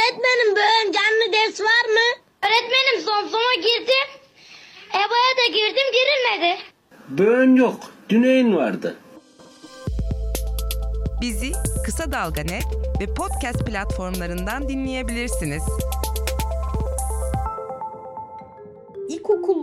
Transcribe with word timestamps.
Öğretmenim 0.00 0.50
bugün 0.50 0.92
canlı 0.92 1.32
ders 1.32 1.60
var 1.60 1.84
mı? 1.94 2.22
Öğretmenim 2.42 3.00
son 3.04 3.28
sona 3.28 3.54
girdim. 3.54 4.08
EBA'ya 4.90 5.36
da 5.36 5.46
girdim 5.46 5.86
girilmedi. 5.92 6.60
Böğün 7.08 7.56
yok. 7.56 7.80
Düneyin 8.08 8.56
vardı. 8.56 8.96
Bizi 11.20 11.52
Kısa 11.86 12.12
Dalga 12.12 12.42
Net 12.42 12.64
ve 13.00 13.14
podcast 13.14 13.66
platformlarından 13.66 14.68
dinleyebilirsiniz. 14.68 15.62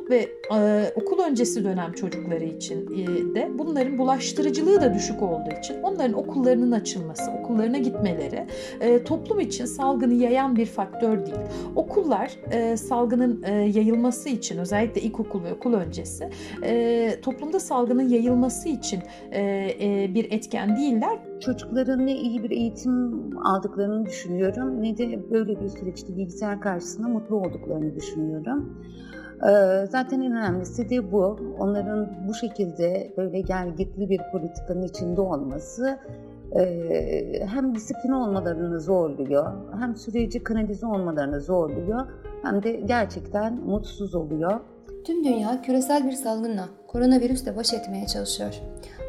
Ve 0.10 0.30
e, 0.56 0.92
okul 0.96 1.24
öncesi 1.24 1.64
dönem 1.64 1.92
çocukları 1.92 2.44
için 2.44 2.88
e, 2.94 3.36
de 3.36 3.52
bunların 3.58 3.98
bulaştırıcılığı 3.98 4.82
da 4.82 4.94
düşük 4.94 5.22
olduğu 5.22 5.52
için 5.60 5.84
onların 5.84 6.14
okullarının 6.14 6.72
açılması, 6.72 7.32
okullarına 7.32 7.78
gitmeleri 7.78 8.46
e, 8.82 9.04
toplum 9.04 9.40
için 9.40 9.66
salgını 9.66 10.14
yayan 10.14 10.56
bir 10.56 10.66
faktör 10.66 11.26
değil. 11.26 11.38
Okullar 11.76 12.32
e, 12.52 12.78
salgının 12.78 13.44
e, 13.44 13.52
yayılması 13.54 14.30
için 14.30 14.58
özellikle 14.58 15.02
ilkokul 15.02 15.44
ve 15.44 15.54
okul 15.54 15.74
öncesi 15.74 16.30
e, 16.64 17.22
toplumda 17.22 17.60
salgının 17.60 18.10
yayılması 18.10 18.70
için 18.70 19.00
e, 19.32 19.42
e, 19.82 20.14
bir 20.14 20.32
etken 20.32 20.78
değiller. 20.78 21.20
Çocukların 21.40 22.06
ne 22.06 22.16
iyi 22.18 22.44
bir 22.44 22.52
eğitim 22.52 23.38
aldıklarını 23.38 24.06
düşünüyorum 24.06 24.84
ne 24.84 24.98
de 24.98 25.32
böyle 25.32 25.62
bir 25.62 25.70
süreçte 25.70 26.18
bilgisayar 26.18 26.62
karşısında 26.62 27.08
mutlu 27.08 27.36
olduklarını 27.36 27.96
düşünüyorum. 27.96 28.78
Ee, 29.44 29.86
Zaten 29.92 30.22
en 30.22 30.32
önemlisi 30.32 30.90
de 30.90 31.12
bu. 31.12 31.40
Onların 31.60 32.10
bu 32.28 32.34
şekilde 32.34 33.14
böyle 33.18 33.42
gelgitli 33.42 34.10
bir 34.10 34.22
politikanın 34.32 34.84
içinde 34.84 35.22
olması 35.22 36.00
e, 36.56 37.46
hem 37.46 37.76
disiplin 37.76 38.12
olmalarını 38.12 38.82
zorluyor, 38.82 39.54
hem 39.80 39.96
süreci 39.96 40.44
kanalize 40.44 40.86
olmalarını 40.86 41.42
zorluyor, 41.42 42.08
hem 42.44 42.64
de 42.64 42.72
gerçekten 42.72 43.54
mutsuz 43.54 44.16
oluyor. 44.16 44.60
Tüm 45.06 45.24
dünya 45.24 45.62
küresel 45.62 46.08
bir 46.08 46.12
salgınla, 46.12 46.70
koronavirüsle 46.88 47.56
baş 47.56 47.74
etmeye 47.74 48.06
çalışıyor. 48.06 48.62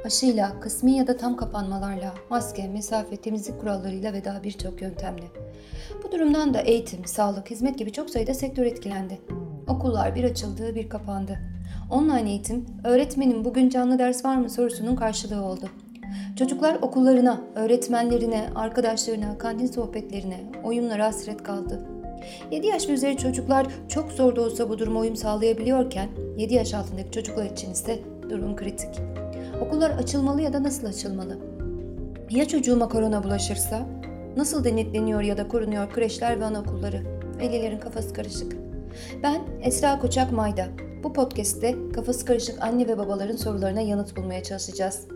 Aşıyla, 0.04 0.60
kısmi 0.60 0.92
ya 0.92 1.06
da 1.06 1.16
tam 1.16 1.36
kapanmalarla, 1.36 2.14
maske, 2.30 2.68
mesafe, 2.68 3.16
temizlik 3.16 3.60
kurallarıyla 3.60 4.12
ve 4.12 4.24
daha 4.24 4.42
birçok 4.42 4.82
yöntemle. 4.82 5.24
Bu 6.04 6.12
durumdan 6.12 6.54
da 6.54 6.60
eğitim, 6.60 7.04
sağlık, 7.04 7.50
hizmet 7.50 7.78
gibi 7.78 7.92
çok 7.92 8.10
sayıda 8.10 8.34
sektör 8.34 8.66
etkilendi. 8.66 9.18
Okullar 9.68 10.14
bir 10.14 10.24
açıldı, 10.24 10.74
bir 10.74 10.88
kapandı. 10.88 11.38
Online 11.90 12.30
eğitim, 12.30 12.66
öğretmenin 12.84 13.44
bugün 13.44 13.68
canlı 13.68 13.98
ders 13.98 14.24
var 14.24 14.36
mı 14.36 14.50
sorusunun 14.50 14.96
karşılığı 14.96 15.44
oldu. 15.44 15.68
Çocuklar 16.38 16.78
okullarına, 16.82 17.40
öğretmenlerine, 17.54 18.48
arkadaşlarına, 18.54 19.38
kantin 19.38 19.66
sohbetlerine, 19.66 20.40
oyunlara 20.64 21.06
hasret 21.06 21.42
kaldı. 21.42 21.86
7 22.50 22.66
yaş 22.66 22.88
ve 22.88 22.92
üzeri 22.92 23.16
çocuklar 23.16 23.66
çok 23.88 24.12
zor 24.12 24.36
da 24.36 24.40
olsa 24.40 24.70
bu 24.70 24.78
duruma 24.78 25.00
uyum 25.00 25.16
sağlayabiliyorken 25.16 26.08
7 26.36 26.54
yaş 26.54 26.74
altındaki 26.74 27.10
çocuklar 27.10 27.46
için 27.46 27.70
ise 27.70 27.98
durum 28.30 28.56
kritik. 28.56 28.90
Okullar 29.66 29.90
açılmalı 29.90 30.42
ya 30.42 30.52
da 30.52 30.62
nasıl 30.62 30.86
açılmalı? 30.86 31.38
Ya 32.30 32.48
çocuğuma 32.48 32.88
korona 32.88 33.24
bulaşırsa? 33.24 33.86
Nasıl 34.36 34.64
denetleniyor 34.64 35.20
ya 35.20 35.36
da 35.36 35.48
korunuyor 35.48 35.90
kreşler 35.90 36.40
ve 36.40 36.44
anaokulları? 36.44 37.02
Velilerin 37.40 37.78
kafası 37.78 38.14
karışık. 38.14 38.67
Ben 39.22 39.40
Esra 39.62 39.98
Koçak 39.98 40.32
Mayda. 40.32 40.68
Bu 41.02 41.12
podcast'te 41.12 41.74
kafası 41.94 42.26
karışık 42.26 42.62
anne 42.62 42.88
ve 42.88 42.98
babaların 42.98 43.36
sorularına 43.36 43.80
yanıt 43.80 44.16
bulmaya 44.16 44.42
çalışacağız. 44.42 45.06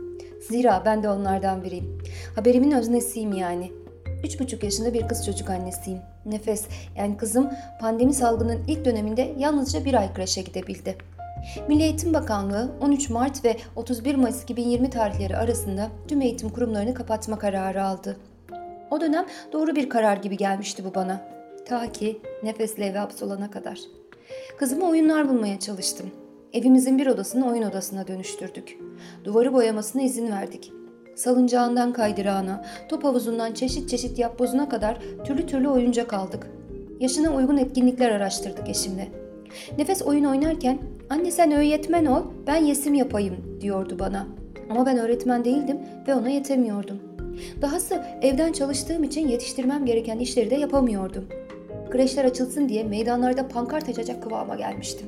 Zira 0.48 0.82
ben 0.84 1.02
de 1.02 1.08
onlardan 1.08 1.64
biriyim. 1.64 1.98
Haberimin 2.34 2.70
öznesiyim 2.70 3.32
yani. 3.32 3.72
3,5 4.06 4.64
yaşında 4.64 4.94
bir 4.94 5.08
kız 5.08 5.26
çocuk 5.26 5.50
annesiyim. 5.50 5.98
Nefes, 6.26 6.66
yani 6.96 7.16
kızım 7.16 7.50
pandemi 7.80 8.14
salgının 8.14 8.60
ilk 8.68 8.84
döneminde 8.84 9.34
yalnızca 9.38 9.84
bir 9.84 9.94
ay 9.94 10.14
kreşe 10.14 10.42
gidebildi. 10.42 10.96
Milli 11.68 11.82
Eğitim 11.82 12.14
Bakanlığı 12.14 12.72
13 12.80 13.10
Mart 13.10 13.44
ve 13.44 13.56
31 13.77 14.14
Mayıs 14.14 14.42
2020 14.42 14.90
tarihleri 14.90 15.36
arasında 15.36 15.88
tüm 16.08 16.20
eğitim 16.20 16.48
kurumlarını 16.48 16.94
kapatma 16.94 17.38
kararı 17.38 17.84
aldı. 17.84 18.16
O 18.90 19.00
dönem 19.00 19.27
doğru 19.52 19.77
bir 19.77 19.88
karar 19.88 20.16
gibi 20.16 20.36
gelmişti 20.36 20.84
bu 20.84 20.94
bana. 20.94 21.42
Ta 21.64 21.92
ki 21.92 22.20
nefesle 22.42 22.86
eve 22.86 22.98
hapsolana 22.98 23.50
kadar. 23.50 23.80
Kızıma 24.58 24.89
oyunlar 24.89 25.28
bulmaya 25.28 25.58
çalıştım. 25.58 26.11
Evimizin 26.52 26.98
bir 26.98 27.06
odasını 27.06 27.50
oyun 27.50 27.62
odasına 27.62 28.08
dönüştürdük. 28.08 28.78
Duvarı 29.24 29.52
boyamasına 29.52 30.02
izin 30.02 30.30
verdik. 30.30 30.73
Salıncağından 31.14 31.92
kaydırağına, 31.92 32.64
top 32.89 33.05
havuzundan 33.05 33.52
çeşit 33.52 33.89
çeşit 33.89 34.18
yapbozuna 34.18 34.68
kadar 34.68 34.98
türlü 35.24 35.46
türlü 35.46 35.68
oyuncak 35.68 36.12
aldık. 36.12 36.46
Yaşına 37.00 37.36
uygun 37.36 37.56
etkinlikler 37.56 38.11
araştırdık 38.11 38.68
eşimle. 38.68 39.08
Nefes 39.79 40.02
oyun 40.02 40.24
oynarken 40.24 40.79
anne 41.11 41.30
sen 41.30 41.52
öğretmen 41.52 42.06
ol 42.06 42.23
ben 42.46 42.64
yesim 42.64 42.94
yapayım 42.94 43.36
diyordu 43.61 43.96
bana. 43.98 44.27
Ama 44.70 44.86
ben 44.86 44.98
öğretmen 44.98 45.44
değildim 45.44 45.79
ve 46.08 46.14
ona 46.14 46.29
yetemiyordum. 46.29 47.00
Dahası 47.62 48.05
evden 48.23 48.52
çalıştığım 48.52 49.05
için 49.05 49.29
yetiştirmem 49.29 49.86
gereken 49.86 50.18
işleri 50.18 50.50
de 50.50 50.55
yapamıyordum. 50.55 51.24
Kreşler 51.92 52.25
açılsın 52.25 52.69
diye 52.69 52.85
meydanlarda 52.85 53.48
pankart 53.48 53.89
açacak 53.89 54.23
kıvama 54.23 54.55
gelmiştim. 54.55 55.07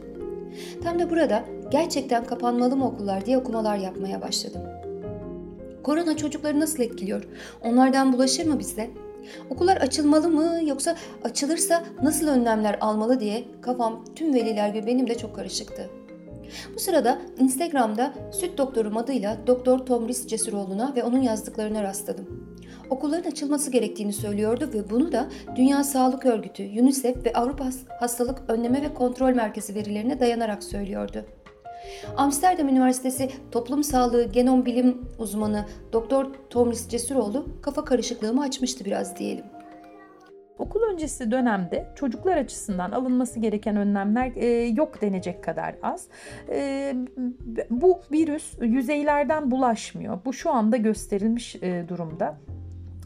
Tam 0.82 0.98
da 0.98 1.10
burada 1.10 1.44
gerçekten 1.70 2.24
kapanmalı 2.24 2.76
mı 2.76 2.88
okullar 2.88 3.26
diye 3.26 3.38
okumalar 3.38 3.76
yapmaya 3.76 4.22
başladım. 4.22 4.60
Korona 5.82 6.16
çocukları 6.16 6.60
nasıl 6.60 6.82
etkiliyor? 6.82 7.28
Onlardan 7.62 8.12
bulaşır 8.12 8.46
mı 8.46 8.58
bize? 8.58 8.90
Okullar 9.50 9.76
açılmalı 9.76 10.28
mı 10.28 10.60
yoksa 10.66 10.96
açılırsa 11.24 11.84
nasıl 12.02 12.28
önlemler 12.28 12.78
almalı 12.80 13.20
diye 13.20 13.44
kafam 13.60 14.04
tüm 14.16 14.34
veliler 14.34 14.68
gibi 14.68 14.86
benim 14.86 15.08
de 15.08 15.14
çok 15.14 15.36
karışıktı. 15.36 15.90
Bu 16.74 16.78
sırada 16.80 17.18
Instagram'da 17.38 18.14
Süt 18.32 18.58
Doktorum 18.58 18.96
adıyla 18.96 19.36
Doktor 19.46 19.78
Tomris 19.78 20.26
Cesuroğlu'na 20.26 20.92
ve 20.96 21.04
onun 21.04 21.22
yazdıklarına 21.22 21.82
rastladım. 21.82 22.53
Okulların 22.94 23.30
açılması 23.30 23.70
gerektiğini 23.70 24.12
söylüyordu 24.12 24.70
ve 24.74 24.90
bunu 24.90 25.12
da 25.12 25.28
Dünya 25.56 25.84
Sağlık 25.84 26.26
Örgütü, 26.26 26.62
UNICEF 26.62 27.26
ve 27.26 27.32
Avrupa 27.32 27.64
Hastalık 28.00 28.42
Önleme 28.48 28.82
ve 28.82 28.94
Kontrol 28.94 29.34
Merkezi 29.34 29.74
verilerine 29.74 30.20
dayanarak 30.20 30.64
söylüyordu. 30.64 31.24
Amsterdam 32.16 32.68
Üniversitesi 32.68 33.30
Toplum 33.50 33.84
Sağlığı 33.84 34.24
Genom 34.24 34.66
Bilim 34.66 35.08
uzmanı 35.18 35.64
Doktor 35.92 36.26
Tomris 36.50 36.88
Cesuroğlu 36.88 37.46
kafa 37.62 37.84
karışıklığımı 37.84 38.42
açmıştı 38.42 38.84
biraz 38.84 39.16
diyelim. 39.16 39.44
Okul 40.58 40.80
öncesi 40.82 41.30
dönemde 41.30 41.86
çocuklar 41.94 42.36
açısından 42.36 42.90
alınması 42.90 43.40
gereken 43.40 43.76
önlemler 43.76 44.32
e, 44.36 44.46
yok 44.66 45.00
denecek 45.00 45.44
kadar 45.44 45.74
az. 45.82 46.08
E, 46.48 46.94
bu 47.70 48.00
virüs 48.12 48.54
yüzeylerden 48.60 49.50
bulaşmıyor. 49.50 50.18
Bu 50.24 50.32
şu 50.32 50.50
anda 50.50 50.76
gösterilmiş 50.76 51.56
e, 51.56 51.84
durumda 51.88 52.36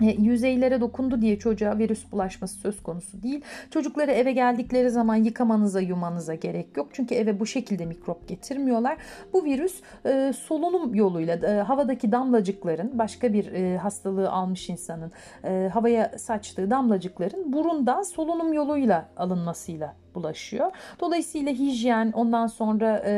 yüzeylere 0.00 0.80
dokundu 0.80 1.20
diye 1.22 1.38
çocuğa 1.38 1.78
virüs 1.78 2.12
bulaşması 2.12 2.58
söz 2.58 2.82
konusu 2.82 3.22
değil. 3.22 3.40
Çocukları 3.70 4.10
eve 4.10 4.32
geldikleri 4.32 4.90
zaman 4.90 5.16
yıkamanıza 5.16 5.80
yumanıza 5.80 6.34
gerek 6.34 6.76
yok. 6.76 6.88
Çünkü 6.92 7.14
eve 7.14 7.40
bu 7.40 7.46
şekilde 7.46 7.86
mikrop 7.86 8.28
getirmiyorlar. 8.28 8.98
Bu 9.32 9.44
virüs 9.44 9.80
e, 10.06 10.32
solunum 10.32 10.94
yoluyla 10.94 11.34
e, 11.34 11.62
havadaki 11.62 12.12
damlacıkların 12.12 12.98
başka 12.98 13.32
bir 13.32 13.52
e, 13.52 13.76
hastalığı 13.76 14.30
almış 14.30 14.70
insanın 14.70 15.12
e, 15.44 15.70
havaya 15.72 16.18
saçtığı 16.18 16.70
damlacıkların 16.70 17.52
burundan 17.52 18.02
solunum 18.02 18.52
yoluyla 18.52 19.08
alınmasıyla 19.16 19.94
bulaşıyor. 20.18 20.70
Dolayısıyla 21.00 21.52
hijyen 21.52 22.12
ondan 22.12 22.46
sonra 22.46 23.02
e, 23.06 23.12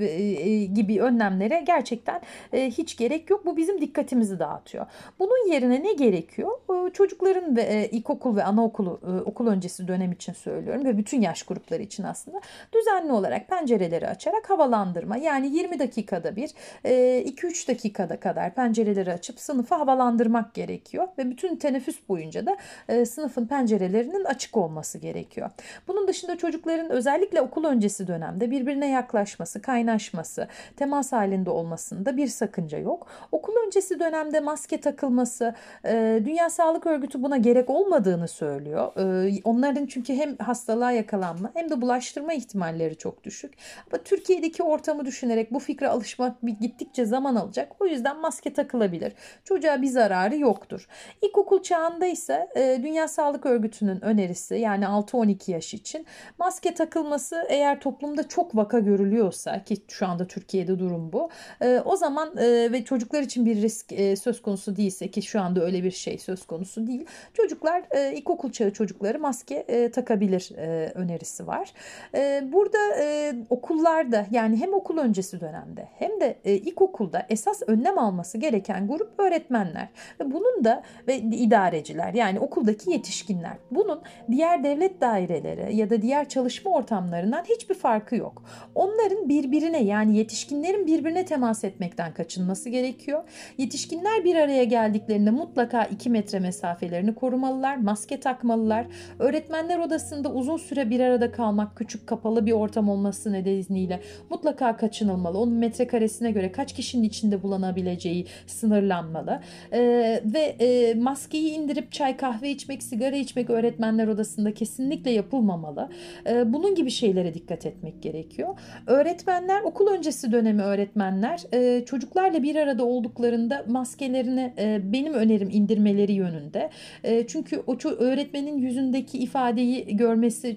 e, 0.00 0.64
gibi 0.64 1.02
önlemlere 1.02 1.62
gerçekten 1.66 2.20
e, 2.52 2.70
hiç 2.70 2.96
gerek 2.96 3.30
yok. 3.30 3.46
Bu 3.46 3.56
bizim 3.56 3.80
dikkatimizi 3.80 4.38
dağıtıyor. 4.38 4.86
Bunun 5.18 5.52
yerine 5.52 5.82
ne 5.82 5.92
gerekiyor? 5.92 6.50
E, 6.70 6.92
çocukların 6.92 7.56
ve 7.56 7.62
e, 7.62 7.88
ilkokul 7.88 8.36
ve 8.36 8.44
anaokulu 8.44 9.00
e, 9.06 9.20
okul 9.20 9.46
öncesi 9.46 9.88
dönem 9.88 10.12
için 10.12 10.32
söylüyorum 10.32 10.84
ve 10.84 10.98
bütün 10.98 11.20
yaş 11.20 11.42
grupları 11.42 11.82
için 11.82 12.02
aslında 12.02 12.40
düzenli 12.72 13.12
olarak 13.12 13.48
pencereleri 13.48 14.08
açarak 14.08 14.50
havalandırma 14.50 15.16
yani 15.16 15.56
20 15.56 15.78
dakikada 15.78 16.36
bir 16.36 16.50
e, 16.84 17.24
2-3 17.26 17.68
dakikada 17.68 18.20
kadar 18.20 18.54
pencereleri 18.54 19.12
açıp 19.12 19.40
sınıfı 19.40 19.74
havalandırmak 19.74 20.54
gerekiyor 20.54 21.08
ve 21.18 21.30
bütün 21.30 21.56
teneffüs 21.56 21.96
boyunca 22.08 22.46
da 22.46 22.56
e, 22.88 23.04
sınıfın 23.04 23.46
pencerelerinin 23.46 24.24
açık 24.24 24.56
olması 24.56 24.98
gerekiyor. 24.98 25.50
Bunun 25.88 26.08
dışında 26.08 26.38
çocukların 26.40 26.90
özellikle 26.90 27.40
okul 27.40 27.64
öncesi 27.64 28.06
dönemde 28.06 28.50
birbirine 28.50 28.90
yaklaşması, 28.90 29.62
kaynaşması, 29.62 30.48
temas 30.76 31.12
halinde 31.12 31.50
olmasında 31.50 32.16
bir 32.16 32.26
sakınca 32.26 32.78
yok. 32.78 33.06
Okul 33.32 33.52
öncesi 33.66 34.00
dönemde 34.00 34.40
maske 34.40 34.80
takılması, 34.80 35.54
e, 35.84 36.22
Dünya 36.24 36.50
Sağlık 36.50 36.86
Örgütü 36.86 37.22
buna 37.22 37.36
gerek 37.36 37.70
olmadığını 37.70 38.28
söylüyor. 38.28 38.96
E, 38.96 39.40
onların 39.44 39.86
çünkü 39.86 40.14
hem 40.14 40.36
hastalığa 40.36 40.92
yakalanma 40.92 41.50
hem 41.54 41.70
de 41.70 41.80
bulaştırma 41.80 42.32
ihtimalleri 42.32 42.96
çok 42.96 43.24
düşük. 43.24 43.54
Ama 43.92 44.02
Türkiye'deki 44.02 44.62
ortamı 44.62 45.06
düşünerek 45.06 45.52
bu 45.52 45.58
fikre 45.58 45.88
alışmak 45.88 46.36
gittikçe 46.60 47.04
zaman 47.04 47.34
alacak. 47.36 47.72
O 47.80 47.86
yüzden 47.86 48.20
maske 48.20 48.52
takılabilir. 48.52 49.12
Çocuğa 49.44 49.82
bir 49.82 49.86
zararı 49.86 50.36
yoktur. 50.36 50.88
İlkokul 51.22 51.62
çağında 51.62 52.06
ise 52.06 52.48
e, 52.56 52.80
Dünya 52.82 53.08
Sağlık 53.08 53.46
Örgütü'nün 53.46 54.04
önerisi 54.04 54.54
yani 54.54 54.84
6-12 54.84 55.50
yaş 55.50 55.74
için 55.74 56.06
maske 56.38 56.74
takılması 56.74 57.44
eğer 57.48 57.80
toplumda 57.80 58.28
çok 58.28 58.56
vaka 58.56 58.78
görülüyorsa 58.78 59.64
ki 59.64 59.76
şu 59.88 60.06
anda 60.06 60.26
Türkiye'de 60.26 60.78
durum 60.78 61.12
bu. 61.12 61.30
E, 61.60 61.80
o 61.84 61.96
zaman 61.96 62.36
e, 62.36 62.72
ve 62.72 62.84
çocuklar 62.84 63.22
için 63.22 63.46
bir 63.46 63.62
risk 63.62 63.92
e, 63.92 64.16
söz 64.16 64.42
konusu 64.42 64.76
değilse 64.76 65.10
ki 65.10 65.22
şu 65.22 65.40
anda 65.40 65.64
öyle 65.64 65.84
bir 65.84 65.90
şey 65.90 66.18
söz 66.18 66.46
konusu 66.46 66.86
değil. 66.86 67.06
Çocuklar 67.34 67.82
e, 67.90 68.12
ilkokul 68.16 68.52
çağı 68.52 68.70
çocukları 68.70 69.18
maske 69.18 69.54
e, 69.54 69.90
takabilir 69.90 70.52
e, 70.56 70.92
önerisi 70.94 71.46
var. 71.46 71.72
E, 72.14 72.52
burada 72.52 72.78
e, 72.98 73.34
okullarda 73.50 74.26
yani 74.30 74.56
hem 74.56 74.74
okul 74.74 74.98
öncesi 74.98 75.40
dönemde 75.40 75.88
hem 75.98 76.20
de 76.20 76.36
e, 76.44 76.54
ilkokulda 76.54 77.26
esas 77.28 77.62
önlem 77.66 77.98
alması 77.98 78.38
gereken 78.38 78.88
grup 78.88 79.20
öğretmenler. 79.20 79.88
Ve 80.20 80.32
bunun 80.32 80.64
da 80.64 80.82
ve 81.08 81.16
idareciler 81.18 82.14
yani 82.14 82.40
okuldaki 82.40 82.90
yetişkinler. 82.90 83.56
Bunun 83.70 84.02
diğer 84.30 84.64
devlet 84.64 85.00
daireleri 85.00 85.76
ya 85.76 85.90
da 85.90 86.02
diğer 86.02 86.09
çalışma 86.28 86.70
ortamlarından 86.70 87.44
hiçbir 87.44 87.74
farkı 87.74 88.16
yok. 88.16 88.42
Onların 88.74 89.28
birbirine 89.28 89.84
yani 89.84 90.16
yetişkinlerin 90.16 90.86
birbirine 90.86 91.24
temas 91.24 91.64
etmekten 91.64 92.14
kaçınması 92.14 92.68
gerekiyor. 92.68 93.22
Yetişkinler 93.58 94.24
bir 94.24 94.36
araya 94.36 94.64
geldiklerinde 94.64 95.30
mutlaka 95.30 95.84
2 95.84 96.10
metre 96.10 96.40
mesafelerini 96.40 97.14
korumalılar, 97.14 97.76
maske 97.76 98.20
takmalılar. 98.20 98.86
Öğretmenler 99.18 99.78
odasında 99.78 100.32
uzun 100.32 100.56
süre 100.56 100.90
bir 100.90 101.00
arada 101.00 101.32
kalmak, 101.32 101.76
küçük 101.76 102.06
kapalı 102.06 102.46
bir 102.46 102.52
ortam 102.52 102.88
olması 102.88 103.32
nedeniyle 103.32 104.00
mutlaka 104.30 104.76
kaçınılmalı. 104.76 105.38
Onun 105.38 105.54
metrekaresine 105.54 106.30
göre 106.30 106.52
kaç 106.52 106.74
kişinin 106.74 107.02
içinde 107.02 107.42
bulunabileceği 107.42 108.26
sınırlanmalı. 108.46 109.40
Ee, 109.72 110.22
ve 110.24 110.40
e, 110.40 110.94
maskeyi 110.94 111.52
indirip 111.52 111.92
çay 111.92 112.16
kahve 112.16 112.50
içmek, 112.50 112.82
sigara 112.82 113.16
içmek 113.16 113.50
öğretmenler 113.50 114.08
odasında 114.08 114.54
kesinlikle 114.54 115.10
yapılmamalı. 115.10 115.88
Ee, 116.26 116.52
bunun 116.52 116.74
gibi 116.74 116.90
şeylere 116.90 117.34
dikkat 117.34 117.66
etmek 117.66 118.02
gerekiyor. 118.02 118.58
Öğretmenler, 118.86 119.62
okul 119.62 119.86
öncesi 119.86 120.32
dönemi 120.32 120.62
öğretmenler 120.62 121.40
e, 121.52 121.84
çocuklarla 121.84 122.42
bir 122.42 122.56
arada 122.56 122.84
olduklarında 122.84 123.64
maskelerini 123.68 124.54
e, 124.58 124.80
benim 124.92 125.14
önerim 125.14 125.50
indirmeleri 125.52 126.12
yönünde. 126.12 126.70
E, 127.04 127.26
çünkü 127.26 127.62
o 127.66 127.76
öğretmenin 127.88 128.58
yüzündeki 128.58 129.18
ifadeyi 129.18 129.96
görmesi 129.96 130.56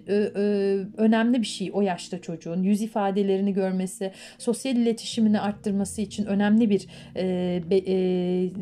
önemli 0.97 1.41
bir 1.41 1.47
şey 1.47 1.71
o 1.73 1.81
yaşta 1.81 2.21
çocuğun. 2.21 2.63
Yüz 2.63 2.81
ifadelerini 2.81 3.53
görmesi, 3.53 4.11
sosyal 4.37 4.75
iletişimini 4.75 5.39
arttırması 5.39 6.01
için 6.01 6.25
önemli 6.25 6.69
bir 6.69 6.87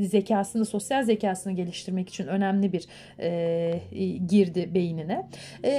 zekasını, 0.06 0.66
sosyal 0.66 1.04
zekasını 1.04 1.54
geliştirmek 1.54 2.10
için 2.10 2.28
önemli 2.28 2.74
bir 2.74 2.88
girdi 4.28 4.70
beynine. 4.74 5.28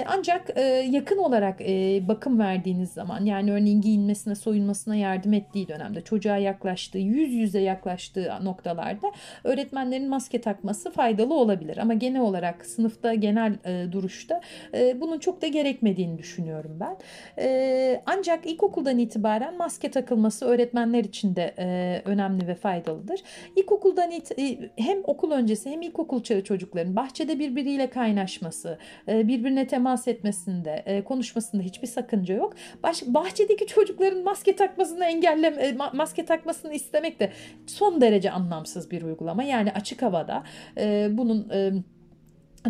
Ancak 0.06 0.50
yakın 0.92 1.18
olarak 1.18 1.60
e, 1.60 2.02
bakım 2.08 2.38
verdiğiniz 2.38 2.92
zaman 2.92 3.24
yani 3.24 3.52
örneğin 3.52 3.80
giyinmesine, 3.80 4.34
soyunmasına 4.34 4.96
yardım 4.96 5.32
ettiği 5.32 5.68
dönemde 5.68 6.00
çocuğa 6.00 6.36
yaklaştığı, 6.36 6.98
yüz 6.98 7.32
yüze 7.32 7.60
yaklaştığı 7.60 8.32
noktalarda 8.42 9.12
öğretmenlerin 9.44 10.08
maske 10.08 10.40
takması 10.40 10.90
faydalı 10.90 11.34
olabilir. 11.34 11.78
Ama 11.78 11.94
genel 11.94 12.20
olarak 12.20 12.66
sınıfta 12.66 13.14
genel 13.14 13.52
e, 13.64 13.92
duruşta 13.92 14.40
e, 14.74 15.00
bunun 15.00 15.18
çok 15.18 15.42
da 15.42 15.46
gerekmediğini 15.46 16.18
düşünüyorum 16.18 16.78
ben. 16.80 16.96
E, 17.38 18.02
ancak 18.06 18.46
ilkokuldan 18.46 18.98
itibaren 18.98 19.56
maske 19.56 19.90
takılması 19.90 20.46
öğretmenler 20.46 21.04
için 21.04 21.36
de 21.36 21.54
e, 21.58 22.02
önemli 22.04 22.46
ve 22.46 22.54
faydalıdır. 22.54 23.20
İlkokuldan 23.56 24.10
it 24.10 24.38
e, 24.38 24.70
hem 24.76 24.98
okul 25.04 25.30
öncesi 25.30 25.70
hem 25.70 25.82
ilkokul 25.82 26.22
çağı 26.22 26.44
çocukların 26.44 26.96
bahçede 26.96 27.38
birbiriyle 27.38 27.90
kaynaşması, 27.90 28.78
e, 29.08 29.28
birbirine 29.28 29.66
temas 29.66 30.08
etmesinde, 30.08 30.81
e, 30.86 31.04
konuşmasında 31.04 31.62
hiçbir 31.62 31.86
sakınca 31.86 32.34
yok. 32.34 32.54
Baş, 32.82 33.02
bahçedeki 33.06 33.66
çocukların 33.66 34.24
maske 34.24 34.56
takmasını 34.56 35.04
engelleme, 35.04 35.76
maske 35.92 36.24
takmasını 36.24 36.74
istemek 36.74 37.20
de 37.20 37.32
son 37.66 38.00
derece 38.00 38.30
anlamsız 38.30 38.90
bir 38.90 39.02
uygulama. 39.02 39.42
Yani 39.42 39.72
açık 39.72 40.02
havada 40.02 40.42
e, 40.78 41.08
bunun 41.12 41.50
e, 41.50 41.72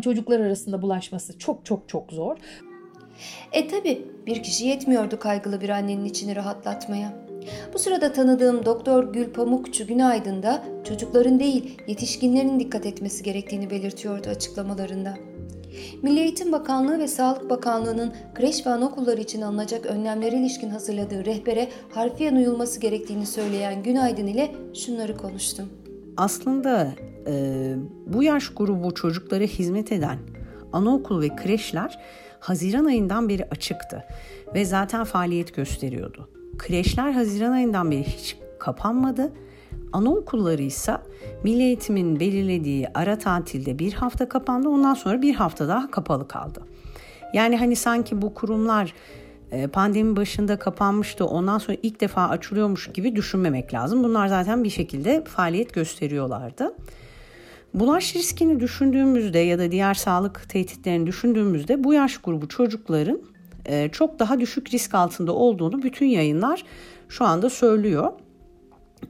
çocuklar 0.03 0.41
arasında 0.41 0.83
bulaşması 0.83 1.39
çok 1.39 1.67
çok 1.67 1.89
çok 1.89 2.13
zor. 2.13 2.37
E 3.53 3.69
tabi 3.69 4.07
bir 4.27 4.43
kişi 4.43 4.67
yetmiyordu 4.67 5.19
kaygılı 5.19 5.61
bir 5.61 5.69
annenin 5.69 6.05
içini 6.05 6.37
rahatlatmaya. 6.37 7.13
Bu 7.75 7.79
sırada 7.79 8.13
tanıdığım 8.13 8.65
Doktor 8.65 9.13
Gül 9.13 9.33
Pamukçu 9.33 9.87
Günaydın 9.87 10.43
da 10.43 10.65
çocukların 10.85 11.41
değil 11.41 11.79
yetişkinlerin 11.87 12.61
dikkat 12.61 12.87
etmesi 12.87 13.23
gerektiğini 13.23 13.71
belirtiyordu 13.71 14.29
açıklamalarında. 14.29 15.32
Milli 16.03 16.21
Eğitim 16.21 16.53
Bakanlığı 16.53 16.99
ve 16.99 17.09
Sağlık 17.09 17.51
Bakanlığı'nın 17.51 18.13
kreş 18.35 18.67
ve 18.67 18.71
anaokulları 18.71 19.21
için 19.21 19.43
alınacak 19.43 19.87
önlemlere 19.87 20.37
ilişkin 20.37 20.71
hazırladığı 20.71 21.25
rehbere 21.25 21.69
harfiyen 21.95 22.37
uyulması 22.37 22.81
gerektiğini 22.81 23.27
söyleyen 23.27 23.83
Günaydın 23.83 24.27
ile 24.27 24.55
şunları 24.75 25.17
konuştum. 25.17 25.69
Aslında 26.17 26.89
e, 27.27 27.75
bu 28.07 28.23
yaş 28.23 28.49
grubu 28.49 28.95
çocuklara 28.95 29.45
hizmet 29.45 29.93
eden 29.93 30.19
anaokul 30.73 31.23
ve 31.23 31.37
kreşler 31.37 31.99
Haziran 32.41 32.85
ayından 32.85 33.29
beri 33.29 33.45
açıktı 33.45 34.05
ve 34.55 34.65
zaten 34.65 35.05
faaliyet 35.05 35.55
gösteriyordu. 35.55 36.29
Kreşler 36.59 37.13
Haziran 37.13 37.53
ayından 37.53 37.91
beri 37.91 38.03
hiç 38.03 38.37
kapanmadı. 38.59 39.33
Anaokulları 39.93 40.63
ise 40.63 40.97
Milli 41.45 41.63
Eğitim'in 41.63 42.21
belirlediği 42.21 42.89
ara 42.95 43.19
tatilde 43.19 43.79
bir 43.79 43.93
hafta 43.93 44.29
kapandı. 44.29 44.69
Ondan 44.69 44.95
sonra 44.95 45.23
bir 45.23 45.35
hafta 45.35 45.69
daha 45.69 45.91
kapalı 45.91 46.29
kaldı. 46.29 46.63
Yani 47.35 47.57
hani 47.57 47.77
sanki 47.77 48.23
bu 48.23 48.35
kurumlar 48.35 48.95
e, 49.53 49.67
pandemi 49.67 50.17
başında 50.17 50.59
kapanmıştı 50.59 51.27
ondan 51.27 51.59
sonra 51.59 51.79
ilk 51.83 52.01
defa 52.01 52.29
açılıyormuş 52.29 52.93
gibi 52.95 53.17
düşünmemek 53.17 53.75
lazım. 53.75 54.05
Bunlar 54.05 54.27
zaten 54.27 54.65
bir 54.65 54.71
şekilde 54.71 55.25
faaliyet 55.25 55.75
gösteriyorlardı. 55.75 56.75
Bulaş 57.75 58.17
riskini 58.17 58.61
düşündüğümüzde 58.61 59.39
ya 59.39 59.59
da 59.59 59.71
diğer 59.71 59.95
sağlık 59.95 60.49
tehditlerini 60.49 61.07
düşündüğümüzde 61.07 61.85
bu 61.85 61.95
yaş 61.95 62.19
grubu 62.19 62.49
çocukların 62.49 63.21
e, 63.67 63.89
çok 63.89 64.19
daha 64.19 64.41
düşük 64.41 64.75
risk 64.75 64.95
altında 64.95 65.33
olduğunu 65.33 65.83
bütün 65.83 66.07
yayınlar 66.07 66.65
şu 67.09 67.25
anda 67.25 67.51
söylüyor. 67.51 68.13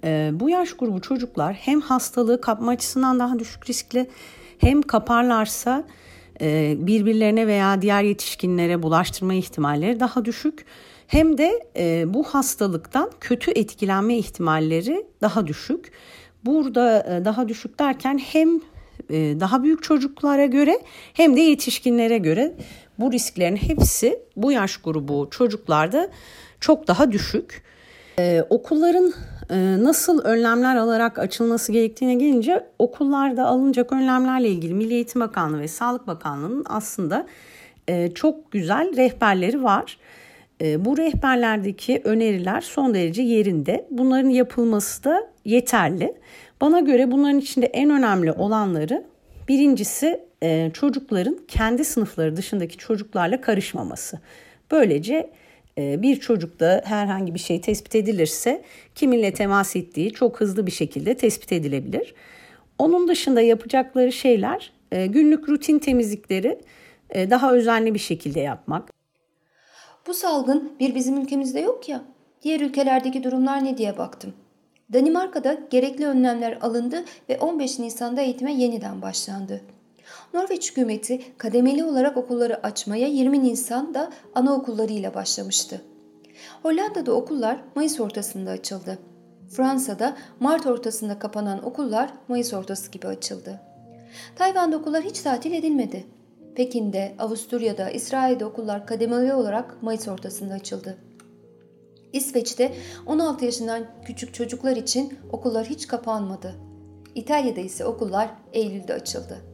E, 0.05 0.31
bu 0.33 0.51
yaş 0.51 0.73
grubu 0.73 1.01
çocuklar 1.01 1.55
hem 1.55 1.81
hastalığı 1.81 2.41
kapma 2.41 2.71
açısından 2.73 3.19
daha 3.19 3.39
düşük 3.39 3.71
riskli 3.71 4.11
hem 4.59 4.83
kaparlarsa 4.83 5.85
e, 6.41 6.75
birbirlerine 6.79 7.47
veya 7.47 7.83
diğer 7.83 8.03
yetişkinlere 8.03 8.83
bulaştırma 8.83 9.35
ihtimalleri 9.35 10.01
daha 10.01 10.25
düşük. 10.25 10.65
Hem 11.07 11.39
de 11.39 11.67
bu 12.15 12.25
hastalıktan 12.25 13.11
kötü 13.21 13.51
etkilenme 13.51 14.17
ihtimalleri 14.17 15.07
daha 15.21 15.47
düşük. 15.47 15.93
Burada 16.45 17.23
daha 17.25 17.49
düşük 17.49 17.79
derken 17.79 18.19
hem 18.19 18.61
daha 19.41 19.63
büyük 19.63 19.83
çocuklara 19.83 20.47
göre 20.47 20.81
hem 21.15 21.37
de 21.37 21.41
yetişkinlere 21.41 22.19
göre 22.19 22.55
bu 22.99 23.13
risklerin 23.13 23.57
hepsi 23.57 24.19
bu 24.37 24.53
yaş 24.53 24.77
grubu 24.77 25.29
çocuklarda 25.31 26.09
çok 26.61 26.89
daha 26.89 27.13
düşük. 27.13 27.63
Ee, 28.19 28.43
okulların 28.51 29.07
e, 29.09 29.42
nasıl 29.57 30.25
önlemler 30.25 30.77
alarak 30.77 31.19
açılması 31.19 31.73
gerektiğine 31.73 32.15
gelince 32.15 32.67
okullarda 32.79 33.47
alınacak 33.47 33.93
önlemlerle 33.93 34.49
ilgili 34.49 34.75
Milli 34.75 34.95
Eğitim 34.95 35.21
Bakanlığı 35.21 35.61
ve 35.61 35.69
Sağlık 35.69 36.07
Bakanlığı'nın 36.07 36.65
aslında 36.69 37.27
e, 37.89 38.11
çok 38.11 38.53
güzel 38.53 38.97
rehberleri 38.97 39.63
var. 39.63 39.99
E, 40.61 40.85
bu 40.85 40.99
rehberlerdeki 40.99 42.01
öneriler 42.05 42.61
son 42.61 42.95
derece 42.95 43.23
yerinde. 43.23 43.87
Bunların 43.91 44.29
yapılması 44.31 45.05
da 45.05 45.31
yeterli. 45.45 46.15
Bana 46.61 46.81
göre 46.81 47.11
bunların 47.11 47.39
içinde 47.39 47.67
en 47.67 47.91
önemli 47.91 48.33
olanları 48.33 49.05
birincisi 49.49 50.21
e, 50.43 50.71
çocukların 50.75 51.39
kendi 51.49 51.85
sınıfları 51.85 52.37
dışındaki 52.37 52.77
çocuklarla 52.77 53.41
karışmaması. 53.41 54.19
Böylece 54.71 55.31
bir 55.79 56.21
çocukta 56.21 56.83
herhangi 56.85 57.35
bir 57.35 57.39
şey 57.39 57.61
tespit 57.61 57.95
edilirse 57.95 58.63
kiminle 58.95 59.35
temas 59.35 59.77
ettiği 59.77 60.13
çok 60.13 60.41
hızlı 60.41 60.67
bir 60.67 60.73
şekilde 60.73 61.17
tespit 61.17 61.53
edilebilir. 61.53 62.15
Onun 62.79 63.09
dışında 63.09 63.41
yapacakları 63.41 64.13
şeyler 64.13 64.73
e, 64.93 65.07
günlük 65.07 65.49
rutin 65.49 65.79
temizlikleri 65.79 66.61
daha 67.15 67.53
özenli 67.53 67.95
bir 67.95 67.99
şekilde 67.99 68.41
yapmak. 68.41 68.91
Bu 70.07 70.15
salgın 70.15 70.73
bir 70.81 70.95
bizim 70.95 71.21
ülkemizde 71.21 71.61
yok 71.61 71.89
ya. 71.89 72.05
Diğer 72.43 72.61
ülkelerdeki 72.61 73.25
durumlar 73.25 73.65
ne 73.65 73.79
diye 73.79 73.99
baktım. 73.99 74.35
Danimarka'da 74.93 75.59
gerekli 75.71 76.07
önlemler 76.07 76.59
alındı 76.61 77.05
ve 77.29 77.39
15 77.39 77.79
Nisan'da 77.79 78.21
eğitime 78.21 78.53
yeniden 78.53 79.03
başlandı. 79.03 79.61
Norveç 80.35 80.71
hükümeti 80.71 81.39
kademeli 81.39 81.85
olarak 81.85 82.17
okulları 82.17 82.67
açmaya 82.67 83.09
20 83.09 83.43
Nisan'da 83.43 84.13
anaokullarıyla 84.35 85.15
başlamıştı. 85.15 85.81
Hollanda'da 86.63 87.13
okullar 87.13 87.63
Mayıs 87.75 88.01
ortasında 88.01 88.51
açıldı. 88.51 88.99
Fransa'da 89.49 90.17
Mart 90.41 90.67
ortasında 90.67 91.19
kapanan 91.19 91.65
okullar 91.67 92.13
Mayıs 92.29 92.55
ortası 92.55 92.91
gibi 92.91 93.07
açıldı. 93.07 93.61
Tayvan'da 94.37 94.77
okullar 94.77 95.03
hiç 95.03 95.21
tatil 95.21 95.53
edilmedi. 95.53 96.07
Pekin'de, 96.55 97.15
Avusturya'da, 97.19 97.91
İsrail'de 97.91 98.45
okullar 98.45 98.87
kademeli 98.87 99.35
olarak 99.35 99.83
Mayıs 99.83 100.09
ortasında 100.09 100.55
açıldı. 100.55 100.99
İsveç'te 102.13 102.73
16 103.07 103.45
yaşından 103.45 103.87
küçük 104.05 104.35
çocuklar 104.35 104.77
için 104.77 105.19
okullar 105.33 105.67
hiç 105.67 105.87
kapanmadı. 105.87 106.55
İtalya'da 107.15 107.61
ise 107.61 107.85
okullar 107.85 108.31
Eylül'de 108.53 108.95
açıldı. 108.95 109.52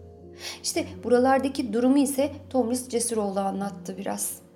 İşte 0.63 0.87
buralardaki 1.05 1.73
durumu 1.73 1.99
ise 1.99 2.33
Tomris 2.51 2.89
Cesuroğlu 2.89 3.41
anlattı 3.41 3.99
biraz. 3.99 4.48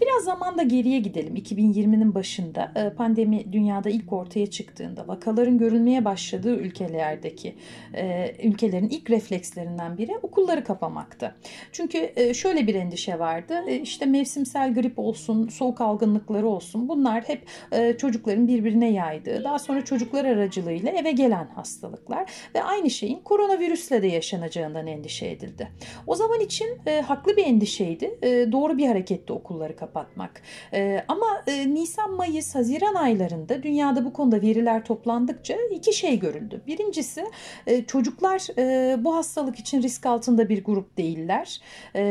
Biraz 0.00 0.24
zamanda 0.24 0.62
geriye 0.62 0.98
gidelim. 0.98 1.36
2020'nin 1.36 2.14
başında 2.14 2.72
e, 2.76 2.90
pandemi 2.90 3.52
dünyada 3.52 3.90
ilk 3.90 4.12
ortaya 4.12 4.46
çıktığında 4.46 5.08
vakaların 5.08 5.58
görülmeye 5.58 6.04
başladığı 6.04 6.56
ülkelerdeki 6.56 7.54
e, 7.94 8.34
ülkelerin 8.42 8.88
ilk 8.88 9.10
reflekslerinden 9.10 9.98
biri 9.98 10.12
okulları 10.22 10.64
kapamaktı. 10.64 11.34
Çünkü 11.72 12.12
e, 12.16 12.34
şöyle 12.34 12.66
bir 12.66 12.74
endişe 12.74 13.18
vardı. 13.18 13.70
İşte 13.70 14.06
mevsimsel 14.06 14.74
grip 14.74 14.98
olsun, 14.98 15.48
soğuk 15.48 15.80
algınlıkları 15.80 16.48
olsun 16.48 16.88
bunlar 16.88 17.22
hep 17.22 17.46
çocukların 17.98 18.48
birbirine 18.48 18.92
yaydığı, 18.92 19.44
daha 19.44 19.58
sonra 19.58 19.84
çocuklar 19.84 20.24
aracılığıyla 20.24 20.90
eve 20.90 21.12
gelen 21.12 21.46
hastalıklar 21.54 22.30
ve 22.54 22.62
aynı 22.62 22.90
şeyin 22.90 23.20
koronavirüsle 23.20 24.02
de 24.02 24.06
yaşanacağından 24.06 24.86
endişe 24.86 25.26
edildi. 25.26 25.68
O 26.06 26.14
zaman 26.14 26.40
için 26.40 26.66
haklı 27.06 27.36
bir 27.36 27.44
endişeydi. 27.44 28.18
Doğru 28.52 28.78
bir 28.78 28.86
hareketti 28.86 29.32
okulları 29.32 29.76
kapatmak 29.76 29.85
kapatmak. 29.86 30.42
E, 30.72 31.04
ama 31.08 31.26
e, 31.46 31.74
Nisan, 31.74 32.12
Mayıs, 32.12 32.54
Haziran 32.54 32.94
aylarında 32.94 33.62
dünyada 33.62 34.04
bu 34.04 34.12
konuda 34.12 34.42
veriler 34.42 34.84
toplandıkça 34.84 35.56
iki 35.70 35.92
şey 35.92 36.18
görüldü. 36.18 36.62
Birincisi 36.66 37.24
e, 37.66 37.84
çocuklar 37.84 38.58
e, 38.58 38.96
bu 39.04 39.16
hastalık 39.16 39.58
için 39.58 39.82
risk 39.82 40.06
altında 40.06 40.48
bir 40.48 40.64
grup 40.64 40.96
değiller. 40.98 41.60
E, 41.94 42.02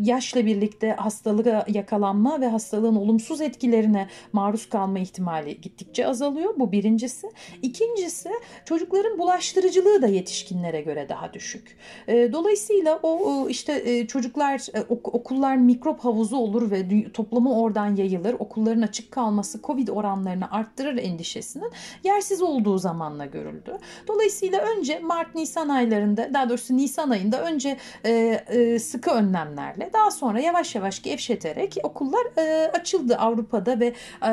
yaşla 0.00 0.46
birlikte 0.46 0.92
hastalığa 0.92 1.66
yakalanma 1.68 2.40
ve 2.40 2.46
hastalığın 2.46 2.96
olumsuz 2.96 3.40
etkilerine 3.40 4.08
maruz 4.32 4.68
kalma 4.68 4.98
ihtimali 4.98 5.60
gittikçe 5.60 6.06
azalıyor. 6.06 6.54
Bu 6.58 6.72
birincisi. 6.72 7.30
İkincisi 7.62 8.30
çocukların 8.64 9.18
bulaştırıcılığı 9.18 10.02
da 10.02 10.06
yetişkinlere 10.06 10.80
göre 10.80 11.08
daha 11.08 11.32
düşük. 11.32 11.76
E, 12.08 12.32
dolayısıyla 12.32 12.98
o 13.02 13.46
işte 13.48 13.82
e, 13.84 14.06
çocuklar 14.06 14.66
e, 14.74 14.80
okullar 14.88 15.56
mikrop 15.56 16.00
havuzu 16.00 16.36
olur 16.36 16.70
ve 16.70 16.90
toplumu 17.04 17.62
oradan 17.62 17.96
yayılır, 17.96 18.36
okulların 18.38 18.82
açık 18.82 19.12
kalması 19.12 19.60
Covid 19.62 19.88
oranlarını 19.88 20.50
arttırır 20.50 20.98
endişesinin 20.98 21.70
yersiz 22.04 22.42
olduğu 22.42 22.78
zamanla 22.78 23.26
görüldü. 23.26 23.78
Dolayısıyla 24.08 24.60
önce 24.60 24.98
Mart-Nisan 24.98 25.68
aylarında 25.68 26.34
daha 26.34 26.48
doğrusu 26.48 26.76
Nisan 26.76 27.10
ayında 27.10 27.42
önce 27.42 27.76
e, 28.04 28.10
e, 28.48 28.78
sıkı 28.78 29.10
önlemlerle 29.10 29.90
daha 29.92 30.10
sonra 30.10 30.40
yavaş 30.40 30.74
yavaş 30.74 31.02
gevşeterek 31.02 31.76
okullar 31.82 32.26
e, 32.38 32.70
açıldı 32.70 33.16
Avrupa'da 33.16 33.80
ve 33.80 33.92
e, 34.22 34.28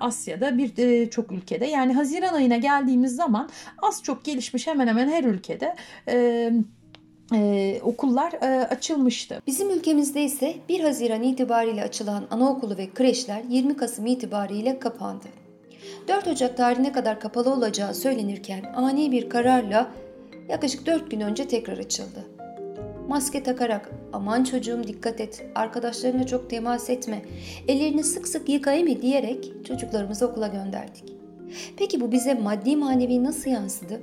Asya'da 0.00 0.58
bir 0.58 0.78
e, 0.78 1.08
ülkede. 1.30 1.66
Yani 1.66 1.94
Haziran 1.94 2.34
ayına 2.34 2.56
geldiğimiz 2.56 3.16
zaman 3.16 3.48
az 3.82 4.02
çok 4.02 4.24
gelişmiş 4.24 4.66
hemen 4.66 4.86
hemen 4.86 5.08
her 5.08 5.24
ülkede 5.24 5.76
e, 6.08 6.50
ee, 7.34 7.80
okullar 7.82 8.32
e, 8.32 8.68
açılmıştı. 8.68 9.42
Bizim 9.46 9.70
ülkemizde 9.70 10.22
ise 10.22 10.54
1 10.68 10.80
Haziran 10.80 11.22
itibariyle 11.22 11.82
açılan 11.82 12.26
anaokulu 12.30 12.78
ve 12.78 12.90
kreşler 12.94 13.42
20 13.48 13.76
Kasım 13.76 14.06
itibariyle 14.06 14.78
kapandı. 14.78 15.26
4 16.08 16.28
Ocak 16.28 16.56
tarihine 16.56 16.92
kadar 16.92 17.20
kapalı 17.20 17.52
olacağı 17.52 17.94
söylenirken 17.94 18.72
ani 18.76 19.12
bir 19.12 19.28
kararla 19.28 19.90
yaklaşık 20.48 20.86
4 20.86 21.10
gün 21.10 21.20
önce 21.20 21.48
tekrar 21.48 21.78
açıldı. 21.78 22.24
Maske 23.08 23.42
takarak 23.42 23.90
aman 24.12 24.44
çocuğum 24.44 24.84
dikkat 24.86 25.20
et, 25.20 25.46
arkadaşlarına 25.54 26.26
çok 26.26 26.50
temas 26.50 26.90
etme, 26.90 27.22
ellerini 27.68 28.04
sık 28.04 28.28
sık 28.28 28.48
yıkayım 28.48 29.02
diyerek 29.02 29.52
çocuklarımızı 29.66 30.26
okula 30.26 30.46
gönderdik. 30.46 31.04
Peki 31.76 32.00
bu 32.00 32.12
bize 32.12 32.34
maddi 32.34 32.76
manevi 32.76 33.24
nasıl 33.24 33.50
yansıdı? 33.50 34.02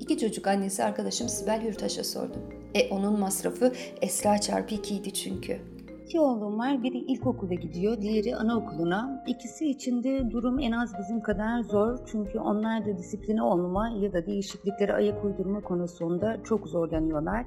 İki 0.00 0.18
çocuk 0.18 0.46
annesi 0.46 0.84
arkadaşım 0.84 1.28
Sibel 1.28 1.62
Hürtaş'a 1.62 2.04
sordum. 2.04 2.42
E 2.74 2.88
onun 2.90 3.20
masrafı 3.20 3.72
Esra 4.02 4.38
çarpı 4.38 4.74
2 4.74 4.94
idi 4.94 5.12
çünkü. 5.12 5.60
İki 6.04 6.20
oğlum 6.20 6.58
var. 6.58 6.82
Biri 6.82 6.98
ilkokula 6.98 7.54
gidiyor, 7.54 8.02
diğeri 8.02 8.36
anaokuluna. 8.36 9.24
İkisi 9.26 9.70
için 9.70 10.02
de 10.02 10.30
durum 10.30 10.58
en 10.58 10.72
az 10.72 10.92
bizim 10.98 11.20
kadar 11.20 11.62
zor. 11.62 11.98
Çünkü 12.06 12.38
onlar 12.38 12.86
da 12.86 12.98
disipline 12.98 13.42
olma 13.42 13.88
ya 13.88 14.12
da 14.12 14.26
değişikliklere 14.26 14.94
ayak 14.94 15.24
uydurma 15.24 15.60
konusunda 15.60 16.36
çok 16.44 16.68
zorlanıyorlar. 16.68 17.46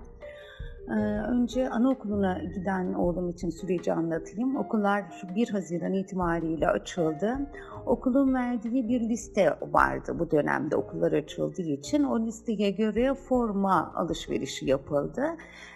Ee, 0.91 0.93
önce 1.31 1.69
anaokuluna 1.69 2.39
giden 2.55 2.93
oğlum 2.93 3.29
için 3.29 3.49
süreci 3.49 3.93
anlatayım. 3.93 4.55
Okullar 4.55 5.03
1 5.35 5.49
Haziran 5.49 5.93
itibariyle 5.93 6.67
açıldı. 6.67 7.39
Okulun 7.85 8.33
verdiği 8.33 8.87
bir 8.87 9.09
liste 9.09 9.57
vardı 9.61 10.19
bu 10.19 10.31
dönemde 10.31 10.75
okullar 10.75 11.11
açıldığı 11.11 11.61
için. 11.61 12.03
O 12.03 12.19
listeye 12.25 12.71
göre 12.71 13.13
forma 13.13 13.93
alışverişi 13.95 14.65
yapıldı. 14.65 15.23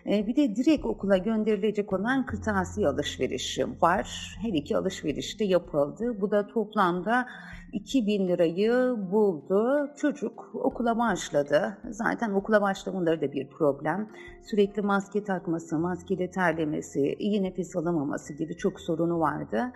Ee, 0.05 0.27
bir 0.27 0.36
de 0.36 0.55
direkt 0.55 0.86
okula 0.86 1.17
gönderilecek 1.17 1.93
olan 1.93 2.25
kırtasiye 2.25 2.88
alışverişi 2.88 3.67
var. 3.81 4.38
Her 4.41 4.53
iki 4.53 4.77
alışveriş 4.77 5.39
de 5.39 5.43
yapıldı. 5.43 6.22
Bu 6.22 6.31
da 6.31 6.48
toplamda 6.48 7.27
2000 7.75 8.27
lirayı 8.27 8.96
buldu. 9.12 9.89
Çocuk 9.98 10.51
okula 10.53 10.98
başladı. 10.98 11.77
Zaten 11.89 12.32
okula 12.32 12.62
başlamaları 12.62 13.22
da 13.22 13.32
bir 13.32 13.50
problem. 13.50 14.10
Sürekli 14.44 14.82
maske 14.82 15.24
takması, 15.24 15.79
maskeyle 15.79 16.32
terlemesi, 16.32 17.15
iyi 17.20 17.44
nefes 17.44 17.75
alamaması 17.75 18.34
gibi 18.34 18.58
çok 18.58 18.79
sorunu 18.79 19.20
vardı. 19.20 19.72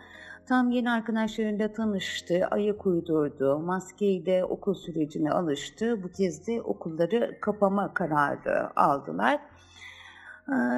Tam 0.47 0.71
yeni 0.71 0.91
arkadaşlarıyla 0.91 1.73
tanıştı, 1.73 2.47
ayak 2.51 2.85
uydurdu, 2.85 3.59
maskeyle 3.59 4.45
okul 4.45 4.73
sürecine 4.73 5.31
alıştı. 5.31 6.03
Bu 6.03 6.11
kez 6.11 6.47
de 6.47 6.61
okulları 6.61 7.37
kapama 7.41 7.93
kararı 7.93 8.79
aldılar. 8.79 9.39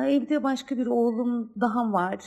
Evde 0.08 0.44
başka 0.44 0.78
bir 0.78 0.88
oğlum 0.88 1.54
daha 1.62 1.94
var. 1.94 2.20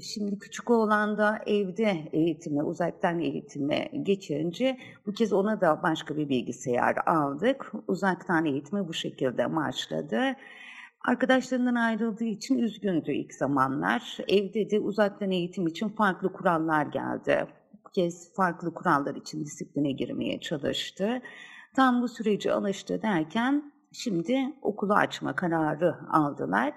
Şimdi 0.00 0.38
küçük 0.38 0.70
oğlan 0.70 1.18
da 1.18 1.38
evde 1.46 2.08
eğitime, 2.12 2.62
uzaktan 2.62 3.20
eğitime 3.20 3.90
geçince 4.02 4.78
bu 5.06 5.12
kez 5.12 5.32
ona 5.32 5.60
da 5.60 5.82
başka 5.82 6.16
bir 6.16 6.28
bilgisayar 6.28 6.96
aldık. 7.06 7.72
Uzaktan 7.88 8.44
eğitime 8.44 8.88
bu 8.88 8.94
şekilde 8.94 9.56
başladı. 9.56 10.20
Arkadaşlarından 11.00 11.74
ayrıldığı 11.74 12.24
için 12.24 12.58
üzgündü 12.58 13.12
ilk 13.12 13.34
zamanlar. 13.34 14.18
Evde 14.28 14.70
de 14.70 14.80
uzaktan 14.80 15.30
eğitim 15.30 15.66
için 15.66 15.88
farklı 15.88 16.32
kurallar 16.32 16.86
geldi. 16.86 17.46
Bu 17.84 17.90
kez 17.90 18.34
farklı 18.34 18.74
kurallar 18.74 19.14
için 19.14 19.44
disipline 19.44 19.92
girmeye 19.92 20.40
çalıştı. 20.40 21.22
Tam 21.76 22.02
bu 22.02 22.08
süreci 22.08 22.52
alıştı 22.52 23.02
derken 23.02 23.72
şimdi 23.92 24.54
okulu 24.62 24.92
açma 24.92 25.36
kararı 25.36 25.96
aldılar. 26.10 26.74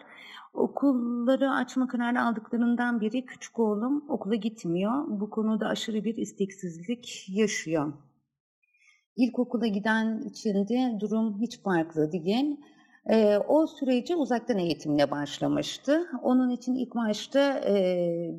Okulları 0.54 1.52
açma 1.52 1.88
kararı 1.88 2.22
aldıklarından 2.22 3.02
biri 3.02 3.26
küçük 3.26 3.60
oğlum 3.60 4.10
okula 4.10 4.36
gitmiyor. 4.36 5.06
Bu 5.08 5.30
konuda 5.30 5.68
aşırı 5.68 6.04
bir 6.04 6.18
isteksizlik 6.18 7.26
yaşıyor. 7.30 7.94
İlkokula 9.16 9.68
giden 9.68 10.22
için 10.22 10.68
de 10.68 11.00
durum 11.00 11.42
hiç 11.42 11.62
farklı 11.62 12.12
değil. 12.12 12.58
E, 13.10 13.38
o 13.38 13.68
süreci 13.68 14.16
uzaktan 14.16 14.58
eğitimle 14.58 15.12
başlamıştı. 15.12 16.08
Onun 16.24 16.50
için 16.50 16.76
ilk 16.76 16.96
başta 16.96 17.40
e, 17.40 17.76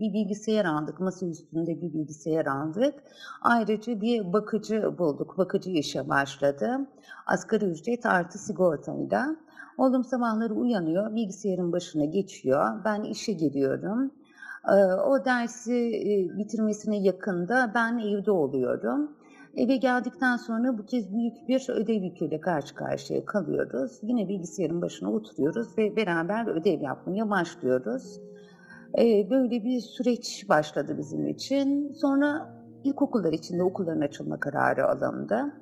bir 0.00 0.12
bilgisayar 0.12 0.64
aldık, 0.64 1.00
masa 1.00 1.26
üstünde 1.26 1.80
bir 1.80 1.92
bilgisayar 1.92 2.46
aldık. 2.46 2.94
Ayrıca 3.42 4.00
bir 4.00 4.32
bakıcı 4.32 4.98
bulduk, 4.98 5.38
bakıcı 5.38 5.70
işe 5.70 6.08
başladı. 6.08 6.88
Asgari 7.26 7.64
ücret 7.64 8.06
artı 8.06 8.38
sigortayla. 8.38 9.36
Oğlum 9.78 10.04
sabahları 10.04 10.54
uyanıyor, 10.54 11.14
bilgisayarın 11.14 11.72
başına 11.72 12.04
geçiyor. 12.04 12.84
Ben 12.84 13.02
işe 13.02 13.32
giriyorum. 13.32 14.10
O 15.06 15.24
dersi 15.24 15.72
bitirmesine 16.38 16.98
yakında 16.98 17.72
ben 17.74 17.98
evde 17.98 18.30
oluyorum. 18.30 19.15
Eve 19.56 19.76
geldikten 19.76 20.36
sonra 20.36 20.78
bu 20.78 20.86
kez 20.86 21.12
büyük 21.14 21.48
bir 21.48 21.66
ödev 21.68 22.02
yüküyle 22.02 22.40
karşı 22.40 22.74
karşıya 22.74 23.24
kalıyoruz. 23.24 23.98
Yine 24.02 24.28
bilgisayarın 24.28 24.82
başına 24.82 25.12
oturuyoruz 25.12 25.78
ve 25.78 25.96
beraber 25.96 26.46
ödev 26.46 26.80
yapmaya 26.80 27.30
başlıyoruz. 27.30 28.20
Ee, 28.98 29.30
böyle 29.30 29.64
bir 29.64 29.80
süreç 29.80 30.48
başladı 30.48 30.98
bizim 30.98 31.26
için. 31.26 31.92
Sonra 31.92 32.54
ilkokullar 32.84 33.32
içinde 33.32 33.62
okulların 33.62 34.00
açılma 34.00 34.40
kararı 34.40 34.86
alındı. 34.86 35.52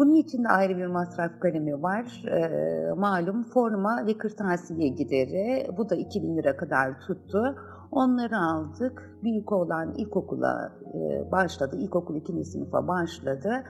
Bunun 0.00 0.14
için 0.14 0.44
de 0.44 0.48
ayrı 0.48 0.76
bir 0.76 0.86
masraf 0.86 1.40
kalemi 1.40 1.82
var. 1.82 2.24
Ee, 2.26 2.92
malum 2.96 3.42
forma 3.42 4.06
ve 4.06 4.18
kırtasiye 4.18 4.88
gideri. 4.88 5.66
Bu 5.76 5.90
da 5.90 5.94
2000 5.94 6.36
lira 6.36 6.56
kadar 6.56 7.00
tuttu. 7.00 7.56
Onları 7.90 8.38
aldık. 8.38 9.18
Büyük 9.22 9.52
olan 9.52 9.94
ilkokula 9.94 10.72
e, 10.94 11.30
başladı. 11.32 11.76
İlkokul 11.78 12.16
ikinci 12.16 12.44
sınıfa 12.44 12.88
başladı. 12.88 13.64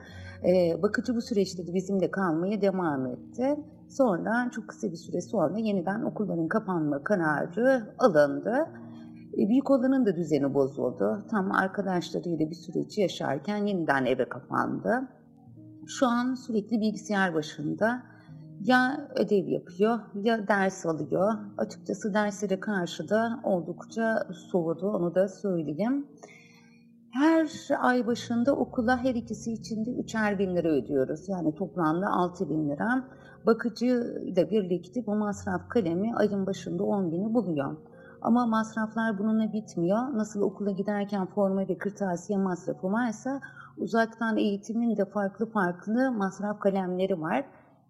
E, 0.47 0.81
bakıcı 0.81 1.15
bu 1.15 1.21
süreçte 1.21 1.67
de 1.67 1.73
bizimle 1.73 2.11
kalmaya 2.11 2.61
devam 2.61 3.07
etti. 3.07 3.55
Sonra 3.89 4.49
çok 4.51 4.67
kısa 4.67 4.91
bir 4.91 4.97
süre 4.97 5.21
sonra 5.21 5.57
yeniden 5.57 6.01
okulların 6.01 6.47
kapanma 6.47 7.03
kararı 7.03 7.95
alındı. 7.99 8.55
E, 9.33 9.49
büyük 9.49 9.71
olanın 9.71 10.05
da 10.05 10.15
düzeni 10.15 10.53
bozuldu. 10.53 11.25
Tam 11.31 11.51
arkadaşlarıyla 11.51 12.49
bir 12.49 12.55
süreci 12.55 13.01
yaşarken 13.01 13.65
yeniden 13.65 14.05
eve 14.05 14.29
kapandı. 14.29 15.07
Şu 15.97 16.07
an 16.07 16.33
sürekli 16.33 16.81
bilgisayar 16.81 17.33
başında 17.33 18.03
ya 18.63 19.07
ödev 19.15 19.47
yapıyor 19.47 19.99
ya 20.23 20.47
ders 20.47 20.85
alıyor. 20.85 21.33
Açıkçası 21.57 22.13
derslere 22.13 22.59
karşı 22.59 23.09
da 23.09 23.39
oldukça 23.43 24.27
soğudu 24.51 24.89
onu 24.89 25.15
da 25.15 25.27
söyleyeyim. 25.27 26.07
Her 27.13 27.49
ay 27.79 28.07
başında 28.07 28.55
okula 28.55 28.97
her 29.03 29.15
ikisi 29.15 29.53
için 29.53 29.85
de 29.85 29.91
üçer 29.91 30.39
bin 30.39 30.55
lira 30.55 30.69
ödüyoruz. 30.69 31.29
Yani 31.29 31.55
toplamda 31.55 32.07
altı 32.07 32.49
bin 32.49 32.69
lira. 32.69 33.03
Bakıcı 33.45 34.21
ile 34.25 34.51
birlikte 34.51 35.05
bu 35.05 35.15
masraf 35.15 35.69
kalemi 35.69 36.15
ayın 36.15 36.45
başında 36.45 36.83
on 36.83 37.11
bini 37.11 37.33
buluyor. 37.33 37.77
Ama 38.21 38.45
masraflar 38.45 39.19
bununla 39.19 39.53
bitmiyor. 39.53 39.97
Nasıl 39.97 40.41
okula 40.41 40.71
giderken 40.71 41.25
forma 41.25 41.67
ve 41.67 41.77
kırtasiye 41.77 42.39
masrafı 42.39 42.91
varsa 42.91 43.41
uzaktan 43.81 44.37
eğitimin 44.37 44.97
de 44.97 45.05
farklı 45.05 45.45
farklı 45.45 46.11
masraf 46.11 46.59
kalemleri 46.59 47.21
var. 47.21 47.45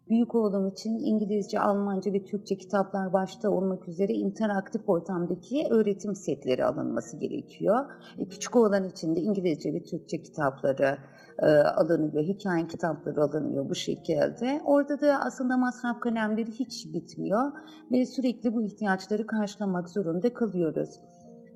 Büyük 0.09 0.35
oğlum 0.35 0.67
için 0.67 0.99
İngilizce, 0.99 1.59
Almanca 1.59 2.13
ve 2.13 2.23
Türkçe 2.23 2.57
kitaplar 2.57 3.13
başta 3.13 3.49
olmak 3.49 3.87
üzere 3.87 4.13
interaktif 4.13 4.89
ortamdaki 4.89 5.67
öğretim 5.69 6.15
setleri 6.15 6.65
alınması 6.65 7.17
gerekiyor. 7.17 7.85
E, 8.17 8.27
küçük 8.27 8.55
oğlan 8.55 8.83
için 8.83 9.15
de 9.15 9.19
İngilizce 9.19 9.73
ve 9.73 9.83
Türkçe 9.83 10.21
kitapları 10.23 10.97
e, 11.39 11.45
alınıyor, 11.55 12.23
hikaye 12.23 12.67
kitapları 12.67 13.23
alınıyor 13.23 13.69
bu 13.69 13.75
şekilde. 13.75 14.61
Orada 14.65 15.01
da 15.01 15.19
aslında 15.25 15.57
masraf 15.57 15.99
kalemleri 15.99 16.51
hiç 16.51 16.93
bitmiyor 16.93 17.51
ve 17.91 18.05
sürekli 18.05 18.53
bu 18.53 18.61
ihtiyaçları 18.63 19.27
karşılamak 19.27 19.89
zorunda 19.89 20.33
kalıyoruz. 20.33 20.99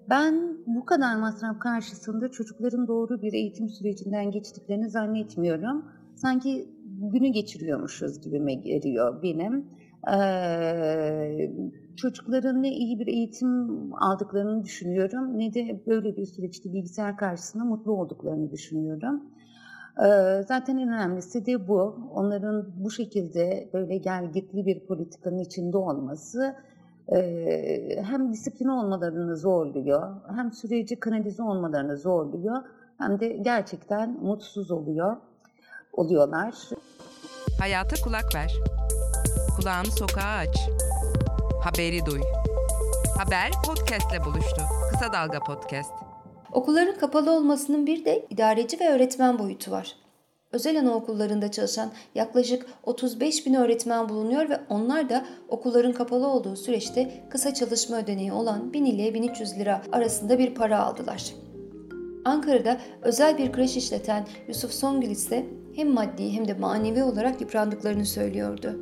Ben 0.10 0.58
bu 0.66 0.86
kadar 0.86 1.16
masraf 1.16 1.60
karşısında 1.60 2.32
çocukların 2.32 2.88
doğru 2.88 3.22
bir 3.22 3.34
eğitim 3.34 3.70
sürecinden 3.70 4.32
geçtiklerini 4.32 4.90
zannetmiyorum. 4.90 5.86
Sanki 6.16 6.70
günü 7.02 7.28
geçiriyormuşuz 7.28 8.22
gibime 8.22 8.54
geliyor 8.54 9.24
benim. 9.24 9.66
Ee, 10.14 11.52
çocukların 11.96 12.64
ne 12.64 12.72
iyi 12.72 13.00
bir 13.00 13.08
eğitim 13.08 13.70
aldıklarını 13.94 14.64
düşünüyorum 14.64 15.40
ne 15.40 15.54
de 15.54 15.84
böyle 15.88 16.18
bir 16.18 16.26
süreçte 16.26 16.74
bilgisayar 16.74 17.18
karşısında 17.18 17.64
mutlu 17.64 17.92
olduklarını 17.92 18.52
düşünüyorum. 18.52 19.24
Ee, 20.00 20.44
zaten 20.48 20.78
en 20.78 20.88
önemlisi 20.88 21.46
de 21.46 21.68
bu. 21.68 22.10
Onların 22.14 22.74
bu 22.78 22.92
şekilde 22.92 23.70
böyle 23.74 23.98
gelgitli 23.98 24.66
bir 24.66 24.80
politikanın 24.80 25.40
içinde 25.40 25.78
olması 25.78 26.56
hem 28.04 28.34
disiplin 28.34 28.68
olmalarını 28.68 29.38
zorluyor, 29.38 30.16
hem 30.36 30.52
süreci 30.52 31.00
kanalize 31.00 31.44
olmalarını 31.44 31.98
zorluyor, 31.98 32.64
hem 32.98 33.20
de 33.20 33.28
gerçekten 33.28 34.18
mutsuz 34.22 34.72
oluyor 34.72 35.18
oluyorlar. 35.94 36.56
Hayata 37.60 37.96
kulak 38.04 38.36
ver. 38.36 38.54
Kulağını 39.58 39.92
sokağa 39.92 40.38
aç. 40.38 40.70
Haberi 41.64 42.06
duy. 42.06 42.22
Haber 43.18 43.52
podcastle 43.66 44.26
buluştu. 44.26 44.62
Kısa 44.92 45.14
Dalga 45.14 45.40
Podcast. 45.40 45.92
Okulların 46.54 47.00
kapalı 47.00 47.32
olmasının 47.32 47.86
bir 47.86 48.06
de 48.06 48.26
idareci 48.30 48.80
ve 48.80 48.90
öğretmen 48.90 49.40
boyutu 49.40 49.72
var. 49.72 50.05
Özel 50.56 50.80
anaokullarında 50.80 51.52
çalışan 51.52 51.92
yaklaşık 52.16 52.66
35 52.84 53.46
bin 53.46 53.54
öğretmen 53.54 54.10
bulunuyor 54.10 54.50
ve 54.50 54.60
onlar 54.70 55.10
da 55.10 55.26
okulların 55.48 55.94
kapalı 55.94 56.28
olduğu 56.28 56.56
süreçte 56.56 57.24
kısa 57.30 57.54
çalışma 57.54 57.98
ödeneği 57.98 58.32
olan 58.32 58.74
1000 58.74 58.86
ile 58.86 59.14
1300 59.14 59.60
lira 59.60 59.82
arasında 59.92 60.40
bir 60.40 60.56
para 60.56 60.80
aldılar. 60.80 61.34
Ankara'da 62.26 62.82
özel 63.02 63.38
bir 63.38 63.52
kreş 63.52 63.78
işleten 63.78 64.28
Yusuf 64.48 64.72
Songül 64.72 65.10
ise 65.10 65.46
hem 65.76 65.94
maddi 65.94 66.34
hem 66.34 66.48
de 66.48 66.54
manevi 66.54 67.04
olarak 67.04 67.42
yıprandıklarını 67.42 68.06
söylüyordu. 68.06 68.80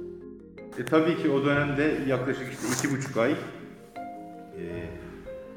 E, 0.78 0.86
tabii 0.86 1.22
ki 1.22 1.30
o 1.30 1.46
dönemde 1.46 1.98
yaklaşık 2.08 2.54
işte 2.54 2.68
iki 2.78 2.98
buçuk 2.98 3.18
ay 3.18 3.32
e, 3.32 3.38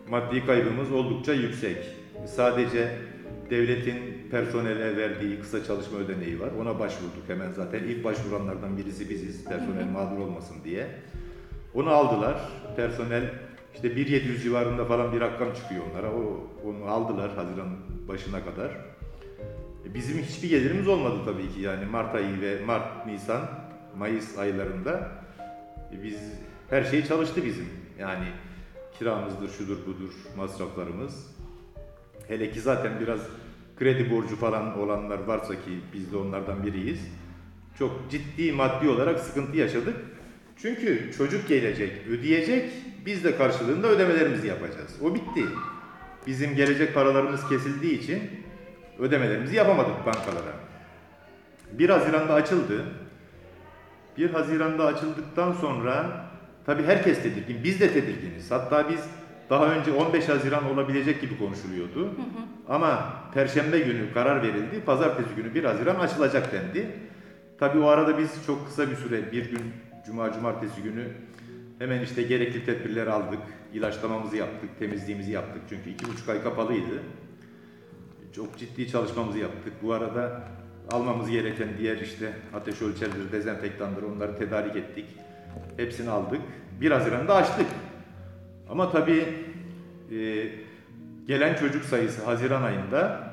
maddi 0.09 0.47
kaybımız 0.47 0.93
oldukça 0.93 1.33
yüksek. 1.33 1.77
Sadece 2.27 2.91
devletin 3.51 4.16
personele 4.31 4.97
verdiği 4.97 5.41
kısa 5.41 5.65
çalışma 5.65 5.99
ödeneği 5.99 6.41
var. 6.41 6.49
Ona 6.61 6.79
başvurduk 6.79 7.29
hemen 7.29 7.53
zaten. 7.53 7.85
ilk 7.85 8.05
başvuranlardan 8.05 8.77
birisi 8.77 9.11
biziz. 9.11 9.45
Personel 9.45 9.91
mağdur 9.93 10.19
olmasın 10.19 10.57
diye. 10.65 10.87
Onu 11.75 11.91
aldılar. 11.91 12.41
Personel 12.77 13.31
işte 13.75 13.89
1.700 13.89 14.43
civarında 14.43 14.85
falan 14.85 15.13
bir 15.13 15.21
rakam 15.21 15.55
çıkıyor 15.55 15.85
onlara. 15.93 16.13
O, 16.13 16.51
onu 16.65 16.85
aldılar 16.85 17.35
Haziran 17.35 17.69
başına 18.09 18.45
kadar. 18.45 18.71
E, 19.87 19.95
bizim 19.95 20.19
hiçbir 20.19 20.49
gelirimiz 20.49 20.89
olmadı 20.89 21.17
tabii 21.25 21.55
ki. 21.55 21.61
Yani 21.61 21.85
Mart 21.85 22.15
ayı 22.15 22.41
ve 22.41 22.65
Mart, 22.65 23.07
Nisan, 23.07 23.43
Mayıs 23.99 24.39
aylarında 24.39 25.11
e, 25.93 26.03
biz 26.03 26.19
her 26.71 26.85
şey 26.85 27.05
çalıştı 27.05 27.45
bizim. 27.45 27.69
Yani 27.99 28.27
kiramızdır, 28.99 29.49
şudur 29.49 29.87
budur 29.87 30.13
masraflarımız. 30.37 31.37
Hele 32.29 32.51
ki 32.51 32.61
zaten 32.61 32.93
biraz 33.01 33.21
kredi 33.79 34.11
borcu 34.11 34.37
falan 34.37 34.79
olanlar 34.79 35.19
varsa 35.19 35.55
ki 35.55 35.81
biz 35.93 36.13
de 36.13 36.17
onlardan 36.17 36.67
biriyiz. 36.67 37.01
Çok 37.79 38.11
ciddi 38.11 38.53
maddi 38.53 38.89
olarak 38.89 39.21
sıkıntı 39.21 39.57
yaşadık. 39.57 39.97
Çünkü 40.57 41.13
çocuk 41.19 41.49
gelecek, 41.49 41.93
ödeyecek, 42.11 42.71
biz 43.07 43.25
de 43.25 43.37
karşılığında 43.37 43.89
ödemelerimizi 43.89 44.47
yapacağız. 44.47 44.97
O 45.03 45.15
bitti. 45.15 45.45
Bizim 46.27 46.57
gelecek 46.57 46.95
paralarımız 46.95 47.49
kesildiği 47.49 48.01
için 48.01 48.23
ödemelerimizi 48.99 49.57
yapamadık 49.57 50.07
bankalara. 50.07 50.53
1 51.73 51.89
Haziran'da 51.89 52.35
açıldı. 52.35 52.85
1 54.19 54.31
Haziran'da 54.31 54.87
açıldıktan 54.87 55.53
sonra 55.53 56.27
tabii 56.67 56.83
herkes 56.83 57.23
tedirgin, 57.23 57.65
biz 57.65 57.81
de 57.81 57.93
tedirginiz. 57.93 58.51
Hatta 58.51 58.89
biz 58.91 59.01
daha 59.51 59.67
önce 59.67 59.93
15 59.93 60.29
Haziran 60.29 60.73
olabilecek 60.73 61.21
gibi 61.21 61.39
konuşuluyordu. 61.39 62.01
Hı 62.01 62.07
hı. 62.07 62.15
Ama 62.69 63.13
Perşembe 63.35 63.79
günü 63.79 64.13
karar 64.15 64.43
verildi. 64.43 64.81
Pazartesi 64.87 65.35
günü 65.37 65.55
1 65.55 65.65
Haziran 65.65 65.97
açılacak 65.97 66.53
dendi. 66.53 66.87
Tabii 67.59 67.79
o 67.79 67.87
arada 67.87 68.19
biz 68.19 68.47
çok 68.47 68.67
kısa 68.67 68.91
bir 68.91 68.97
süre, 68.97 69.33
bir 69.33 69.51
gün 69.51 69.73
Cuma, 70.07 70.33
Cumartesi 70.33 70.83
günü 70.83 71.09
hemen 71.79 72.03
işte 72.03 72.23
gerekli 72.23 72.65
tedbirleri 72.65 73.11
aldık. 73.11 73.41
İlaçlamamızı 73.73 74.37
yaptık, 74.37 74.71
temizliğimizi 74.79 75.33
yaptık. 75.33 75.63
Çünkü 75.69 75.91
iki 75.91 76.09
buçuk 76.09 76.29
ay 76.29 76.43
kapalıydı. 76.43 77.03
Çok 78.33 78.59
ciddi 78.59 78.91
çalışmamızı 78.91 79.39
yaptık. 79.39 79.73
Bu 79.83 79.93
arada 79.93 80.43
almamız 80.93 81.31
gereken 81.31 81.69
diğer 81.79 81.97
işte 81.97 82.33
ateş 82.55 82.83
ölçerleri, 82.83 83.33
dezenfektanları 83.33 84.07
onları 84.07 84.39
tedarik 84.39 84.77
ettik. 84.77 85.07
Hepsini 85.77 86.11
aldık. 86.11 86.41
1 86.81 86.91
Haziran'da 86.91 87.35
açtık. 87.35 87.67
Ama 88.71 88.91
tabii 88.91 89.25
e, 90.11 90.49
gelen 91.27 91.55
çocuk 91.55 91.85
sayısı 91.85 92.25
Haziran 92.25 92.63
ayında 92.63 93.31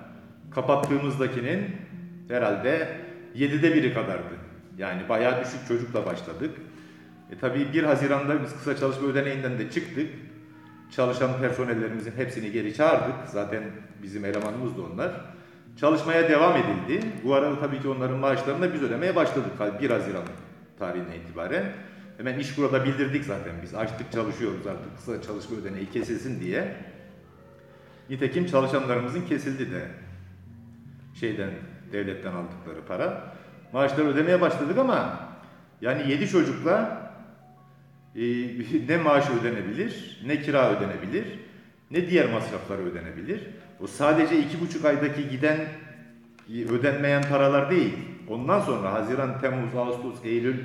kapattığımızdakinin 0.51 1.65
herhalde 2.27 2.97
7'de 3.35 3.75
biri 3.75 3.93
kadardı. 3.93 4.33
Yani 4.77 5.09
bayağı 5.09 5.45
düşük 5.45 5.67
çocukla 5.67 6.05
başladık. 6.05 6.51
E 7.31 7.37
tabii 7.37 7.73
1 7.73 7.83
Haziran'da 7.83 8.43
biz 8.43 8.53
kısa 8.53 8.77
çalışma 8.77 9.07
ödeneğinden 9.07 9.59
de 9.59 9.71
çıktık. 9.71 10.09
Çalışan 10.95 11.39
personellerimizin 11.41 12.11
hepsini 12.11 12.51
geri 12.51 12.73
çağırdık. 12.73 13.15
Zaten 13.27 13.63
bizim 14.03 14.25
elemanımız 14.25 14.77
da 14.77 14.81
onlar. 14.81 15.11
Çalışmaya 15.79 16.29
devam 16.29 16.53
edildi. 16.57 17.07
Bu 17.23 17.33
arada 17.33 17.59
tabii 17.59 17.81
ki 17.81 17.87
onların 17.87 18.17
maaşlarını 18.17 18.61
da 18.61 18.73
biz 18.73 18.83
ödemeye 18.83 19.15
başladık 19.15 19.51
1 19.81 19.89
Haziran 19.89 20.23
tarihine 20.79 21.17
itibaren. 21.17 21.63
Hemen 22.17 22.39
iş 22.39 22.57
burada 22.57 22.85
bildirdik 22.85 23.23
zaten 23.23 23.53
biz. 23.63 23.75
Açtık 23.75 24.11
çalışıyoruz 24.11 24.67
artık 24.67 24.97
kısa 24.97 25.21
çalışma 25.21 25.57
ödeneği 25.57 25.89
kesilsin 25.91 26.41
diye. 26.41 26.75
Nitekim 28.09 28.45
çalışanlarımızın 28.45 29.25
kesildi 29.25 29.71
de 29.71 29.87
şeyden 31.19 31.49
devletten 31.91 32.31
aldıkları 32.31 32.85
para. 32.87 33.33
Maaşları 33.73 34.07
ödemeye 34.07 34.41
başladık 34.41 34.77
ama 34.77 35.19
yani 35.81 36.11
7 36.11 36.29
çocukla 36.29 37.03
e, 38.15 38.21
ne 38.87 38.97
maaş 38.97 39.29
ödenebilir, 39.29 40.21
ne 40.25 40.41
kira 40.41 40.71
ödenebilir, 40.71 41.25
ne 41.91 42.09
diğer 42.09 42.31
masraflar 42.31 42.77
ödenebilir. 42.77 43.41
O 43.79 43.87
sadece 43.87 44.39
iki 44.39 44.61
buçuk 44.61 44.85
aydaki 44.85 45.29
giden 45.29 45.59
e, 46.53 46.65
ödenmeyen 46.65 47.23
paralar 47.29 47.71
değil. 47.71 47.93
Ondan 48.29 48.59
sonra 48.59 48.93
Haziran, 48.93 49.41
Temmuz, 49.41 49.75
Ağustos, 49.75 50.25
Eylül 50.25 50.55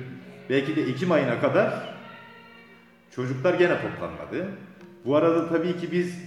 belki 0.49 0.75
de 0.75 0.81
Ekim 0.81 1.11
ayına 1.11 1.41
kadar 1.41 1.95
çocuklar 3.15 3.53
gene 3.53 3.81
toplanmadı. 3.81 4.49
Bu 5.05 5.15
arada 5.15 5.49
tabii 5.49 5.77
ki 5.77 5.91
biz 5.91 6.15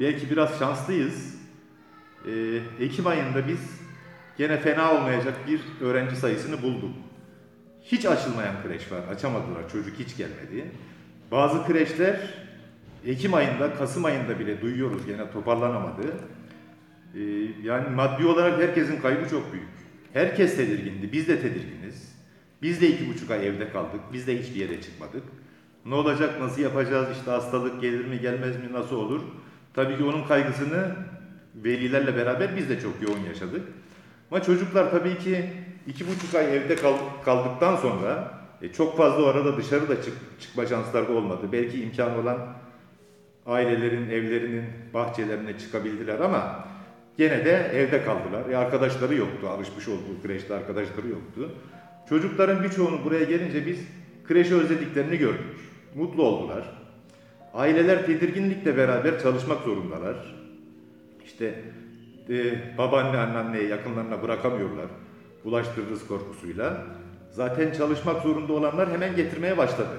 belki 0.00 0.30
biraz 0.30 0.58
şanslıyız. 0.58 1.34
Ee, 2.26 2.60
Ekim 2.80 3.06
ayında 3.06 3.48
biz 3.48 3.80
gene 4.38 4.60
fena 4.60 4.94
olmayacak 4.94 5.34
bir 5.48 5.60
öğrenci 5.80 6.16
sayısını 6.16 6.62
bulduk. 6.62 6.94
Hiç 7.82 8.06
açılmayan 8.06 8.54
kreş 8.62 8.92
var. 8.92 9.00
Açamadılar. 9.10 9.70
Çocuk 9.72 9.98
hiç 9.98 10.16
gelmedi. 10.16 10.70
Bazı 11.30 11.66
kreşler 11.66 12.20
Ekim 13.06 13.34
ayında, 13.34 13.74
Kasım 13.74 14.04
ayında 14.04 14.38
bile 14.38 14.60
duyuyoruz 14.60 15.06
gene 15.06 15.30
toparlanamadı. 15.30 16.02
Ee, 17.14 17.20
yani 17.62 17.88
maddi 17.88 18.26
olarak 18.26 18.60
herkesin 18.60 19.00
kaybı 19.00 19.28
çok 19.28 19.52
büyük. 19.52 19.83
Herkes 20.14 20.56
tedirgindi. 20.56 21.12
Biz 21.12 21.28
de 21.28 21.40
tedirginiz. 21.40 22.14
Biz 22.62 22.80
de 22.80 22.88
iki 22.88 23.08
buçuk 23.08 23.30
ay 23.30 23.46
evde 23.46 23.68
kaldık. 23.68 24.00
Biz 24.12 24.26
de 24.26 24.42
hiçbir 24.42 24.60
yere 24.60 24.80
çıkmadık. 24.80 25.22
Ne 25.84 25.94
olacak, 25.94 26.40
nasıl 26.40 26.62
yapacağız, 26.62 27.08
işte 27.18 27.30
hastalık 27.30 27.80
gelir 27.80 28.04
mi, 28.04 28.20
gelmez 28.20 28.56
mi, 28.56 28.72
nasıl 28.72 28.96
olur? 28.96 29.20
Tabii 29.74 29.96
ki 29.96 30.04
onun 30.04 30.26
kaygısını 30.26 30.96
velilerle 31.54 32.16
beraber 32.16 32.56
biz 32.56 32.68
de 32.68 32.80
çok 32.80 33.02
yoğun 33.02 33.24
yaşadık. 33.28 33.62
Ama 34.30 34.42
çocuklar 34.42 34.90
tabii 34.90 35.18
ki 35.18 35.50
iki 35.86 36.08
buçuk 36.08 36.34
ay 36.34 36.56
evde 36.56 36.76
kaldıktan 37.24 37.76
sonra 37.76 38.38
e, 38.62 38.72
çok 38.72 38.96
fazla 38.96 39.26
arada 39.26 39.56
dışarıda 39.56 40.02
çık, 40.02 40.14
çıkma 40.40 40.66
şansları 40.66 41.12
olmadı. 41.12 41.48
Belki 41.52 41.82
imkan 41.82 42.18
olan 42.18 42.38
ailelerin 43.46 44.10
evlerinin 44.10 44.64
bahçelerine 44.94 45.58
çıkabildiler 45.58 46.20
ama 46.20 46.64
gene 47.18 47.44
de 47.44 47.70
evde 47.74 48.04
kaldılar. 48.04 48.50
E, 48.50 48.56
arkadaşları 48.56 49.14
yoktu, 49.14 49.48
alışmış 49.48 49.88
olduğu 49.88 50.22
kreşte 50.22 50.54
arkadaşları 50.54 51.08
yoktu. 51.08 51.52
Çocukların 52.08 52.64
birçoğunu 52.64 53.04
buraya 53.04 53.24
gelince 53.24 53.66
biz 53.66 53.78
kreşi 54.28 54.54
özlediklerini 54.54 55.16
gördük. 55.16 55.56
Mutlu 55.94 56.22
oldular. 56.22 56.64
Aileler 57.54 58.06
tedirginlikle 58.06 58.76
beraber 58.76 59.22
çalışmak 59.22 59.62
zorundalar. 59.62 60.34
İşte 61.24 61.54
e, 62.28 62.54
babaanne, 62.78 63.18
anneanneyi 63.18 63.68
yakınlarına 63.68 64.22
bırakamıyorlar. 64.22 64.86
Bulaştırırız 65.44 66.06
korkusuyla. 66.06 66.86
Zaten 67.30 67.72
çalışmak 67.72 68.22
zorunda 68.22 68.52
olanlar 68.52 68.92
hemen 68.92 69.16
getirmeye 69.16 69.58
başladı. 69.58 69.96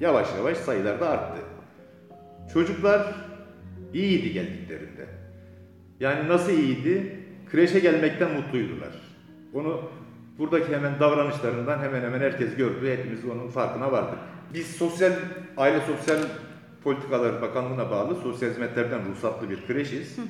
Yavaş 0.00 0.28
yavaş 0.36 0.58
sayılar 0.58 1.00
da 1.00 1.08
arttı. 1.08 1.40
Çocuklar 2.52 3.14
iyiydi 3.94 4.32
geldiklerinde. 4.32 5.17
Yani 6.00 6.28
nasıl 6.28 6.52
iyiydi? 6.52 7.16
Kreşe 7.50 7.78
gelmekten 7.78 8.32
mutluydular. 8.32 8.90
Onu 9.54 9.80
buradaki 10.38 10.76
hemen 10.76 11.00
davranışlarından 11.00 11.78
hemen 11.78 12.02
hemen 12.02 12.20
herkes 12.20 12.56
gördü. 12.56 12.96
Hepimiz 12.96 13.24
onun 13.24 13.48
farkına 13.48 13.92
vardık. 13.92 14.18
Biz 14.54 14.66
sosyal, 14.66 15.12
aile 15.56 15.80
sosyal 15.80 16.18
politikalar 16.84 17.42
bakanlığına 17.42 17.90
bağlı 17.90 18.14
sosyal 18.14 18.50
hizmetlerden 18.50 19.00
ruhsatlı 19.10 19.50
bir 19.50 19.66
kreşiz. 19.66 20.18
Hı 20.18 20.22
hı. 20.22 20.26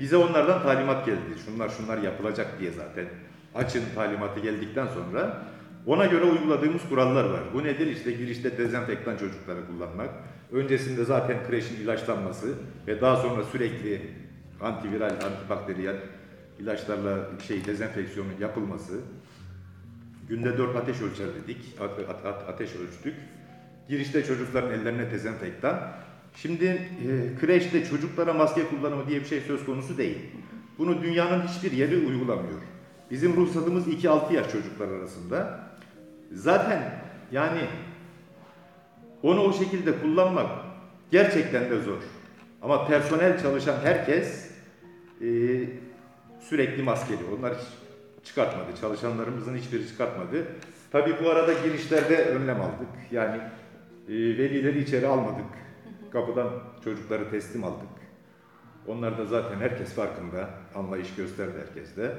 Bize 0.00 0.16
onlardan 0.16 0.62
talimat 0.62 1.06
geldi. 1.06 1.38
Şunlar 1.44 1.68
şunlar 1.68 1.98
yapılacak 1.98 2.60
diye 2.60 2.70
zaten. 2.70 3.04
Açın 3.54 3.82
talimatı 3.94 4.40
geldikten 4.40 4.86
sonra 4.86 5.42
ona 5.86 6.06
göre 6.06 6.24
uyguladığımız 6.24 6.82
kurallar 6.88 7.24
var. 7.24 7.40
Bu 7.54 7.64
nedir? 7.64 7.86
İşte 7.86 8.12
girişte 8.12 8.58
dezenfektan 8.58 9.16
çocukları 9.16 9.66
kullanmak. 9.66 10.10
Öncesinde 10.52 11.04
zaten 11.04 11.36
kreşin 11.48 11.76
ilaçlanması 11.76 12.54
ve 12.86 13.00
daha 13.00 13.16
sonra 13.16 13.44
sürekli 13.44 14.02
antiviral, 14.62 15.10
antibakteriyel 15.10 15.96
ilaçlarla 16.58 17.28
şey 17.46 17.64
dezenfeksiyonun 17.64 18.32
yapılması. 18.40 19.00
Günde 20.28 20.58
4 20.58 20.76
ateş 20.76 21.00
ölçer 21.00 21.26
dedik. 21.42 21.58
Ateş 22.48 22.70
ölçtük. 22.76 23.14
Girişte 23.88 24.24
çocukların 24.24 24.72
ellerine 24.72 25.10
dezenfektan. 25.10 25.92
Şimdi 26.34 26.64
e, 26.64 27.40
kreşte 27.40 27.84
çocuklara 27.84 28.32
maske 28.32 28.64
kullanımı 28.66 29.08
diye 29.08 29.20
bir 29.20 29.26
şey 29.26 29.40
söz 29.40 29.64
konusu 29.66 29.98
değil. 29.98 30.18
Bunu 30.78 31.02
dünyanın 31.02 31.46
hiçbir 31.46 31.72
yeri 31.72 31.96
uygulamıyor. 31.96 32.60
Bizim 33.10 33.36
ruhsatımız 33.36 33.88
2-6 33.88 34.32
yaş 34.32 34.52
çocuklar 34.52 34.88
arasında. 34.88 35.60
Zaten 36.32 37.02
yani 37.32 37.60
onu 39.22 39.40
o 39.40 39.52
şekilde 39.52 40.00
kullanmak 40.00 40.50
gerçekten 41.10 41.70
de 41.70 41.80
zor. 41.80 41.98
Ama 42.62 42.86
personel 42.86 43.42
çalışan 43.42 43.76
herkes 43.82 44.39
e, 45.20 45.28
sürekli 46.40 46.82
maskeli. 46.82 47.20
Onlar 47.38 47.54
hiç 47.54 47.66
çıkartmadı. 48.24 48.66
Çalışanlarımızın 48.80 49.56
hiçbiri 49.56 49.88
çıkartmadı. 49.88 50.46
Tabii 50.92 51.14
bu 51.24 51.30
arada 51.30 51.52
girişlerde 51.52 52.24
önlem 52.24 52.60
aldık. 52.60 52.88
Yani 53.10 53.36
e, 54.08 54.12
velileri 54.12 54.82
içeri 54.82 55.06
almadık. 55.06 55.46
Kapıdan 56.12 56.48
çocukları 56.84 57.30
teslim 57.30 57.64
aldık. 57.64 57.88
Onlar 58.86 59.18
da 59.18 59.26
zaten 59.26 59.56
herkes 59.56 59.88
farkında. 59.88 60.50
Anlayış 60.74 61.14
gösterdi 61.14 61.54
herkes 61.66 61.96
de. 61.96 62.14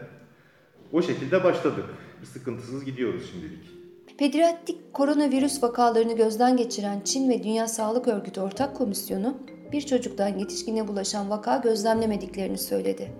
O 0.91 1.01
şekilde 1.01 1.43
başladık. 1.43 1.85
Sıkıntısız 2.23 2.85
gidiyoruz 2.85 3.31
şimdilik. 3.31 3.81
Pediatrik 4.17 4.93
koronavirüs 4.93 5.63
vakalarını 5.63 6.15
gözden 6.15 6.57
geçiren 6.57 7.01
Çin 7.01 7.29
ve 7.29 7.43
Dünya 7.43 7.67
Sağlık 7.67 8.07
Örgütü 8.07 8.41
Ortak 8.41 8.75
Komisyonu 8.75 9.37
bir 9.71 9.81
çocuktan 9.81 10.37
yetişkine 10.37 10.87
bulaşan 10.87 11.29
vaka 11.29 11.57
gözlemlemediklerini 11.57 12.57
söyledi. 12.57 13.11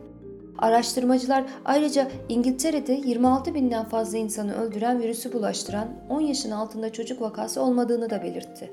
Araştırmacılar 0.58 1.44
ayrıca 1.66 2.08
İngiltere'de 2.30 2.94
26 2.94 3.54
binden 3.54 3.86
fazla 3.86 4.18
insanı 4.18 4.56
öldüren 4.56 5.02
virüsü 5.02 5.34
bulaştıran 5.34 5.88
10 6.10 6.22
yaşın 6.22 6.52
altında 6.52 6.94
çocuk 6.94 7.22
vakası 7.22 7.62
olmadığını 7.62 8.10
da 8.10 8.24
belirtti. 8.24 8.72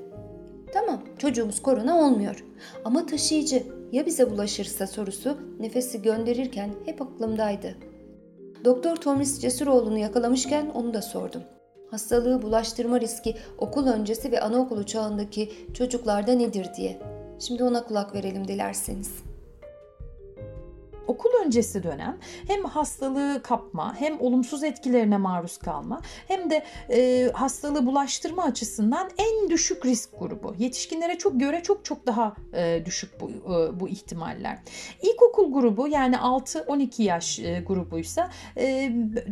Tamam 0.73 1.01
çocuğumuz 1.17 1.61
korona 1.61 1.99
olmuyor 1.99 2.45
ama 2.85 3.05
taşıyıcı 3.05 3.63
ya 3.91 4.05
bize 4.05 4.31
bulaşırsa 4.31 4.87
sorusu 4.87 5.37
nefesi 5.59 6.01
gönderirken 6.01 6.69
hep 6.85 7.01
aklımdaydı. 7.01 7.75
Doktor 8.65 8.95
Tomris 8.95 9.39
Cesuroğlu'nu 9.39 9.97
yakalamışken 9.97 10.69
onu 10.69 10.93
da 10.93 11.01
sordum. 11.01 11.41
Hastalığı 11.91 12.41
bulaştırma 12.41 13.01
riski 13.01 13.35
okul 13.57 13.87
öncesi 13.87 14.31
ve 14.31 14.41
anaokulu 14.41 14.85
çağındaki 14.85 15.51
çocuklarda 15.73 16.33
nedir 16.33 16.67
diye. 16.77 17.18
Şimdi 17.39 17.63
ona 17.63 17.83
kulak 17.83 18.15
verelim 18.15 18.47
dilerseniz 18.47 19.11
okul 21.09 21.29
öncesi 21.45 21.83
dönem 21.83 22.17
hem 22.47 22.65
hastalığı 22.65 23.41
kapma 23.43 23.95
hem 23.99 24.21
olumsuz 24.21 24.63
etkilerine 24.63 25.17
maruz 25.17 25.57
kalma 25.57 26.01
hem 26.27 26.49
de 26.49 26.63
e, 26.89 27.29
hastalığı 27.33 27.85
bulaştırma 27.85 28.43
açısından 28.43 29.09
en 29.17 29.49
düşük 29.49 29.85
risk 29.85 30.19
grubu. 30.19 30.55
Yetişkinlere 30.59 31.17
çok 31.17 31.39
göre 31.39 31.63
çok 31.63 31.85
çok 31.85 32.05
daha 32.05 32.35
e, 32.53 32.85
düşük 32.85 33.21
bu, 33.21 33.29
e, 33.29 33.79
bu 33.79 33.89
ihtimaller. 33.89 34.59
İlkokul 35.01 35.53
grubu 35.53 35.87
yani 35.87 36.15
6-12 36.15 37.01
yaş 37.03 37.39
e, 37.39 37.63
grubuysa 37.67 38.29
e, 38.57 38.91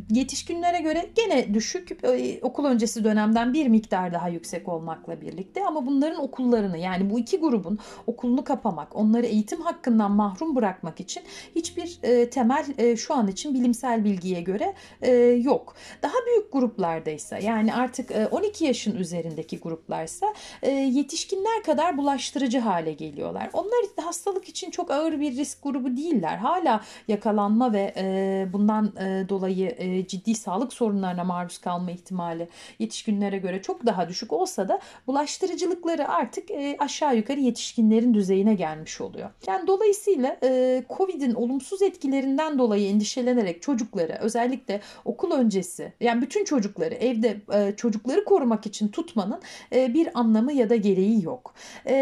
yetişkinlere 0.10 0.80
göre 0.80 1.10
gene 1.16 1.54
düşük 1.54 2.04
e, 2.04 2.40
okul 2.42 2.66
öncesi 2.66 3.04
dönemden 3.04 3.54
bir 3.54 3.68
miktar 3.68 4.14
daha 4.14 4.30
yüksek 4.30 4.68
olmakla 4.68 5.22
birlikte 5.22 5.66
ama 5.66 5.86
bunların 5.86 6.24
okullarını 6.24 6.78
yani 6.78 7.10
bu 7.10 7.20
iki 7.20 7.40
grubun 7.40 7.80
okulunu 8.08 8.44
kapamak, 8.44 8.96
onları 8.96 9.26
eğitim 9.26 9.62
hakkından 9.62 10.12
mahrum 10.12 10.56
bırakmak 10.56 11.00
için 11.00 11.24
hiç 11.56 11.67
hiçbir 11.68 12.00
e, 12.04 12.30
temel 12.30 12.66
e, 12.78 12.98
şu 12.98 13.14
an 13.14 13.28
için 13.28 13.54
bilimsel 13.54 14.06
bilgiye 14.06 14.42
göre 14.42 14.74
e, 15.02 15.12
yok. 15.22 15.76
Daha 16.02 16.14
büyük 16.26 16.54
gruplardaysa 16.54 17.38
yani 17.38 17.74
artık 17.74 18.12
e, 18.12 18.28
12 18.28 18.66
yaşın 18.66 18.96
üzerindeki 18.96 19.60
gruplarsa 19.60 20.34
e, 20.62 20.72
yetişkinler 20.72 21.64
kadar 21.64 21.98
bulaştırıcı 21.98 22.60
hale 22.60 22.94
geliyorlar. 22.94 23.50
Onlar 23.54 23.80
hastalık 24.04 24.50
için 24.50 24.72
çok 24.72 24.92
ağır 24.92 25.20
bir 25.20 25.38
risk 25.38 25.64
grubu 25.64 25.98
değiller. 25.98 26.38
Hala 26.38 26.84
yakalanma 27.08 27.74
ve 27.74 27.94
e, 27.98 28.48
bundan 28.54 28.86
e, 28.86 29.30
dolayı 29.30 29.76
e, 29.78 30.08
ciddi 30.08 30.36
sağlık 30.36 30.74
sorunlarına 30.74 31.24
maruz 31.24 31.58
kalma 31.58 31.92
ihtimali 31.92 32.48
yetişkinlere 32.80 33.38
göre 33.38 33.62
çok 33.62 33.86
daha 33.86 34.10
düşük 34.10 34.34
olsa 34.34 34.70
da 34.70 34.80
bulaştırıcılıkları 35.08 36.08
artık 36.08 36.52
e, 36.52 36.76
aşağı 36.80 37.16
yukarı 37.16 37.40
yetişkinlerin 37.40 38.14
düzeyine 38.14 38.54
gelmiş 38.54 39.02
oluyor. 39.02 39.30
Yani 39.48 39.68
dolayısıyla 39.68 40.38
e, 40.44 40.84
Covid'in 40.98 41.34
olumsuz 41.34 41.57
olumsuz 41.58 41.82
etkilerinden 41.82 42.60
dolayı 42.60 42.88
endişelenerek 42.90 43.62
çocukları 43.62 44.18
özellikle 44.22 44.82
okul 45.06 45.32
öncesi 45.32 45.94
yani 46.00 46.22
bütün 46.22 46.46
çocukları 46.46 46.94
evde 46.94 47.42
e, 47.54 47.76
çocukları 47.76 48.26
korumak 48.26 48.66
için 48.66 48.88
tutmanın 48.88 49.42
e, 49.76 49.94
bir 49.94 50.10
anlamı 50.14 50.54
ya 50.54 50.70
da 50.70 50.76
gereği 50.76 51.24
yok. 51.24 51.54
E, 51.88 51.96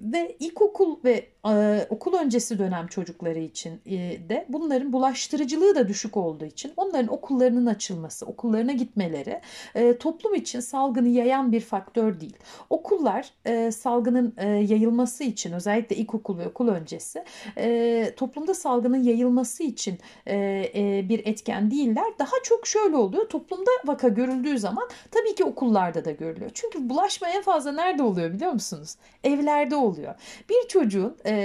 ve 0.00 0.36
ilkokul 0.40 0.96
ve 1.04 1.26
okul 1.90 2.14
öncesi 2.14 2.58
dönem 2.58 2.86
çocukları 2.86 3.38
için 3.38 3.80
e, 3.86 3.96
de 4.28 4.46
bunların 4.48 4.92
bulaştırıcılığı 4.92 5.74
da 5.74 5.88
düşük 5.88 6.16
olduğu 6.16 6.44
için 6.44 6.72
onların 6.76 7.12
okullarının 7.12 7.66
açılması, 7.66 8.26
okullarına 8.26 8.72
gitmeleri 8.72 9.40
e, 9.74 9.98
toplum 9.98 10.34
için 10.34 10.60
salgını 10.60 11.08
yayan 11.08 11.52
bir 11.52 11.60
faktör 11.60 12.20
değil. 12.20 12.36
Okullar 12.70 13.30
e, 13.44 13.70
salgının 13.70 14.34
yayılması 14.60 15.24
için 15.24 15.52
özellikle 15.52 15.96
ilkokul 15.96 16.38
ve 16.38 16.48
okul 16.48 16.68
öncesi 16.68 17.24
toplumda 18.16 18.54
salgının 18.54 19.02
yayılması 19.02 19.62
için 19.62 19.98
bir 21.08 21.26
etken 21.26 21.70
değiller. 21.70 22.04
Daha 22.18 22.42
çok 22.44 22.66
şöyle 22.66 22.96
oluyor. 22.96 23.28
Toplumda 23.28 23.70
vaka 23.84 24.08
görüldüğü 24.08 24.58
zaman 24.58 24.88
tabii 25.10 25.34
ki 25.34 25.44
okullarda 25.44 26.04
da 26.04 26.10
görülüyor. 26.10 26.50
Çünkü 26.54 26.88
bulaşma 26.88 27.28
en 27.28 27.42
fazla 27.42 27.72
nerede 27.72 28.02
oluyor 28.02 28.32
biliyor 28.32 28.52
musunuz? 28.52 28.96
Evlerde 29.24 29.76
oluyor. 29.76 30.14
Bir 30.48 30.68
çocuğun 30.68 31.16
e, 31.24 31.35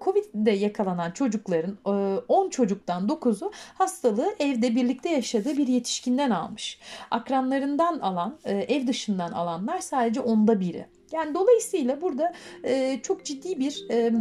Covid'de 0.00 0.50
yakalanan 0.50 1.10
çocukların 1.10 1.78
e, 1.86 1.90
10 2.28 2.50
çocuktan 2.50 3.06
9'u 3.06 3.52
hastalığı 3.74 4.34
evde 4.38 4.76
birlikte 4.76 5.08
yaşadığı 5.08 5.56
bir 5.56 5.66
yetişkinden 5.66 6.30
almış. 6.30 6.78
Akranlarından 7.10 7.98
alan, 7.98 8.38
e, 8.44 8.52
ev 8.54 8.86
dışından 8.86 9.32
alanlar 9.32 9.78
sadece 9.78 10.20
onda 10.20 10.60
biri. 10.60 10.86
Yani 11.12 11.34
dolayısıyla 11.34 12.00
burada 12.00 12.32
e, 12.64 13.00
çok 13.02 13.24
ciddi 13.24 13.60
bir 13.60 13.84
e, 13.90 14.12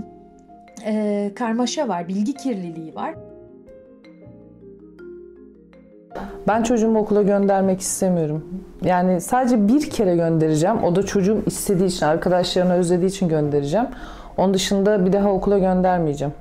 e, 0.85 1.31
karmaşa 1.35 1.87
var, 1.87 2.07
bilgi 2.07 2.33
kirliliği 2.33 2.95
var. 2.95 3.15
Ben 6.47 6.63
çocuğumu 6.63 6.99
okula 6.99 7.21
göndermek 7.21 7.81
istemiyorum. 7.81 8.63
Yani 8.83 9.21
sadece 9.21 9.67
bir 9.67 9.89
kere 9.89 10.15
göndereceğim. 10.15 10.83
O 10.83 10.95
da 10.95 11.03
çocuğum 11.03 11.43
istediği 11.45 11.85
için, 11.85 12.05
arkadaşlarını 12.05 12.73
özlediği 12.73 13.09
için 13.09 13.29
göndereceğim. 13.29 13.87
Onun 14.37 14.53
dışında 14.53 15.05
bir 15.05 15.13
daha 15.13 15.31
okula 15.31 15.59
göndermeyeceğim. 15.59 16.33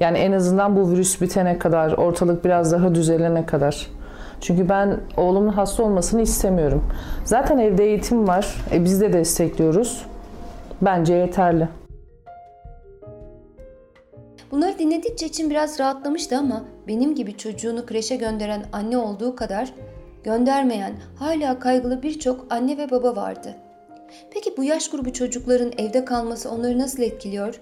Yani 0.00 0.18
en 0.18 0.32
azından 0.32 0.76
bu 0.76 0.90
virüs 0.90 1.20
bitene 1.20 1.58
kadar, 1.58 1.92
ortalık 1.92 2.44
biraz 2.44 2.72
daha 2.72 2.94
düzelene 2.94 3.46
kadar. 3.46 3.86
Çünkü 4.40 4.68
ben 4.68 5.00
oğlumun 5.16 5.48
hasta 5.48 5.82
olmasını 5.82 6.22
istemiyorum. 6.22 6.84
Zaten 7.24 7.58
evde 7.58 7.84
eğitim 7.84 8.28
var. 8.28 8.56
E 8.72 8.84
biz 8.84 9.00
de 9.00 9.12
destekliyoruz. 9.12 10.06
Bence 10.82 11.14
yeterli. 11.14 11.68
Bunları 14.50 14.78
dinledikçe 14.78 15.26
için 15.26 15.50
biraz 15.50 15.80
rahatlamıştı 15.80 16.38
ama 16.38 16.64
benim 16.88 17.14
gibi 17.14 17.36
çocuğunu 17.36 17.86
kreşe 17.86 18.16
gönderen 18.16 18.62
anne 18.72 18.98
olduğu 18.98 19.36
kadar 19.36 19.74
göndermeyen, 20.24 20.92
hala 21.18 21.58
kaygılı 21.58 22.02
birçok 22.02 22.46
anne 22.50 22.78
ve 22.78 22.90
baba 22.90 23.16
vardı. 23.16 23.56
Peki 24.30 24.56
bu 24.56 24.64
yaş 24.64 24.90
grubu 24.90 25.12
çocukların 25.12 25.72
evde 25.78 26.04
kalması 26.04 26.50
onları 26.50 26.78
nasıl 26.78 27.02
etkiliyor? 27.02 27.60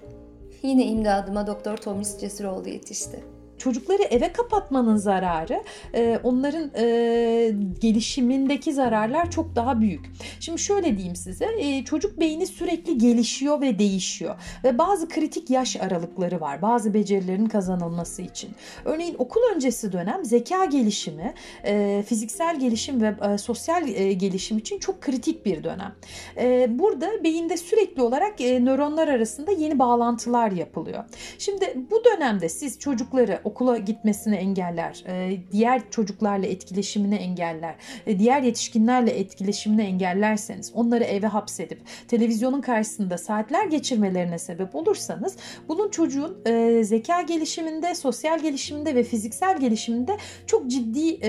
Yine 0.63 0.87
imdadıma 0.87 1.47
Doktor 1.47 1.77
Tomis 1.77 2.19
Cesuroğlu 2.21 2.69
yetişti. 2.69 3.25
Çocukları 3.61 4.03
eve 4.03 4.33
kapatmanın 4.33 4.96
zararı 4.96 5.62
e, 5.94 6.20
onların 6.23 6.70
e, 6.77 7.55
gelişimindeki 7.81 8.73
zararlar 8.73 9.31
çok 9.31 9.57
daha 9.57 9.81
büyük. 9.81 10.11
Şimdi 10.40 10.59
şöyle 10.59 10.96
diyeyim 10.96 11.16
size 11.16 11.49
e, 11.59 11.85
çocuk 11.85 12.20
beyni 12.20 12.46
sürekli 12.46 12.99
gelişiyor 12.99 13.61
ve 13.61 13.79
değişiyor 13.79 14.35
ve 14.64 14.79
bazı 14.79 15.09
kritik 15.09 15.51
yaş 15.51 15.77
aralıkları 15.77 16.40
var 16.40 16.62
bazı 16.62 16.94
becerilerin 16.94 17.46
kazanılması 17.46 18.23
için. 18.23 18.51
Örneğin 18.85 19.14
okul 19.18 19.40
öncesi 19.55 19.92
dönem 19.92 20.25
zeka 20.25 20.64
gelişimi, 20.64 21.35
e, 21.64 22.05
fiziksel 22.07 22.61
gelişim 22.61 23.03
ve 23.03 23.14
e, 23.33 23.38
sosyal 23.38 23.88
e, 23.88 24.12
gelişim 24.12 24.59
için 24.59 24.79
çok 24.79 25.01
kritik 25.01 25.46
bir 25.46 25.64
dönem. 25.64 25.94
E, 26.37 26.79
burada 26.79 27.25
beyinde 27.25 27.57
sürekli 27.57 28.03
olarak 28.03 28.40
e, 28.40 28.64
nöronlar 28.64 29.09
arasında 29.09 29.51
yeni 29.51 29.79
bağlantılar 29.79 30.53
yapılıyor. 30.53 31.05
Şimdi 31.38 31.75
bu 31.90 32.05
dönemde 32.05 32.49
siz 32.49 32.79
çocukları 32.79 33.40
okula 33.51 33.77
gitmesini 33.79 34.37
engeller, 34.37 35.05
e, 35.09 35.37
diğer 35.53 35.91
çocuklarla 35.91 36.47
etkileşimini 36.47 37.15
engeller, 37.15 37.75
e, 38.07 38.19
diğer 38.19 38.43
yetişkinlerle 38.43 39.11
etkileşimini 39.11 39.83
engellerseniz, 39.83 40.73
onları 40.75 41.05
eve 41.05 41.27
hapsedip 41.27 41.81
televizyonun 42.09 42.61
karşısında 42.61 43.19
saatler 43.19 43.67
geçirmelerine 43.67 44.39
sebep 44.39 44.75
olursanız 44.75 45.37
bunun 45.69 45.91
çocuğun 45.91 46.39
e, 46.47 46.85
zeka 46.85 47.23
gelişiminde, 47.23 47.95
sosyal 47.95 48.39
gelişiminde 48.39 48.95
ve 48.95 49.03
fiziksel 49.03 49.61
gelişiminde 49.61 50.17
çok 50.47 50.67
ciddi 50.71 51.21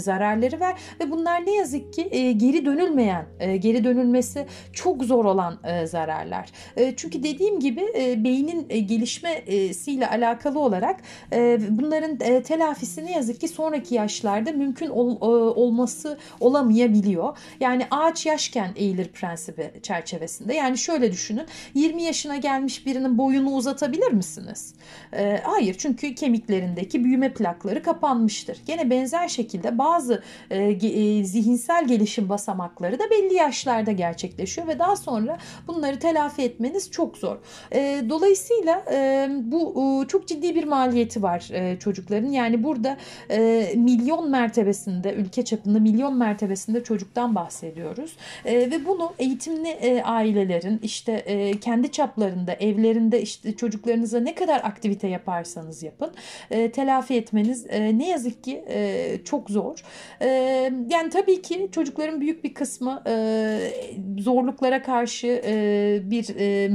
zararları 0.00 0.60
var 0.60 0.80
ve 1.00 1.10
bunlar 1.10 1.46
ne 1.46 1.54
yazık 1.54 1.92
ki 1.92 2.08
geri 2.38 2.64
dönülmeyen, 2.64 3.26
geri 3.38 3.84
dönülmesi 3.84 4.46
çok 4.72 5.04
zor 5.04 5.24
olan 5.24 5.58
zararlar. 5.84 6.48
Çünkü 6.96 7.22
dediğim 7.22 7.60
gibi 7.60 7.80
beynin 8.24 8.68
gelişmesiyle 8.68 10.08
alakalı 10.08 10.58
olarak 10.60 11.00
bunların 11.70 12.42
telafisi 12.42 13.06
ne 13.06 13.12
yazık 13.12 13.40
ki 13.40 13.48
sonraki 13.48 13.94
yaşlarda 13.94 14.52
mümkün 14.52 14.88
ol, 14.90 15.16
olması 15.56 16.18
olamayabiliyor. 16.40 17.38
Yani 17.60 17.86
ağaç 17.90 18.26
yaşken 18.26 18.70
eğilir 18.76 19.08
prensibi 19.08 19.70
çerçevesinde. 19.82 20.54
Yani 20.54 20.78
şöyle 20.78 21.12
düşünün 21.12 21.44
20 21.74 22.02
yaşına 22.02 22.36
gelmiş 22.36 22.86
birinin 22.86 23.18
boyunu 23.18 23.50
uzatabilir 23.50 24.12
misiniz? 24.12 24.74
Hayır 25.42 25.74
çünkü 25.78 26.14
kemiklerindeki 26.14 27.04
büyüme 27.04 27.32
plakları 27.32 27.82
kapanmıştır. 27.82 28.58
Gene 28.66 28.90
benzer 28.90 29.28
şekilde 29.28 29.78
bazı 29.78 30.22
zihinsel 31.24 31.86
gelişim 31.86 32.28
basamakları 32.28 32.98
da 32.98 33.10
belli 33.10 33.34
yaşlarda 33.34 33.92
gerçekleşiyor 33.92 34.68
ve 34.68 34.78
daha 34.78 34.96
sonra 34.96 35.38
bunları 35.68 35.98
telafi 35.98 36.42
etmeniz 36.42 36.90
çok 36.90 37.16
zor. 37.16 37.36
Dolayısıyla 38.08 38.84
bu 39.42 40.04
çok 40.08 40.28
ciddi 40.28 40.54
bir 40.54 40.64
maliyeti 40.64 41.21
var 41.22 41.50
çocukların. 41.80 42.28
Yani 42.28 42.62
burada 42.64 42.96
milyon 43.74 44.30
mertebesinde, 44.30 45.14
ülke 45.14 45.44
çapında 45.44 45.78
milyon 45.78 46.16
mertebesinde 46.16 46.84
çocuktan 46.84 47.34
bahsediyoruz. 47.34 48.16
Ve 48.44 48.86
bunu 48.86 49.12
eğitimli 49.18 50.02
ailelerin 50.04 50.80
işte 50.82 51.24
kendi 51.60 51.92
çaplarında, 51.92 52.52
evlerinde 52.52 53.22
işte 53.22 53.56
çocuklarınıza 53.56 54.20
ne 54.20 54.34
kadar 54.34 54.60
aktivite 54.64 55.08
yaparsanız 55.08 55.82
yapın 55.82 56.10
telafi 56.48 57.14
etmeniz 57.14 57.66
ne 57.70 58.08
yazık 58.08 58.44
ki 58.44 58.64
çok 59.24 59.50
zor. 59.50 59.84
Yani 60.90 61.10
tabii 61.12 61.42
ki 61.42 61.68
çocukların 61.72 62.20
büyük 62.20 62.44
bir 62.44 62.54
kısmı 62.54 63.02
zorluklara 64.18 64.82
karşı 64.82 65.42
bir 66.10 66.36
e, 66.38 66.70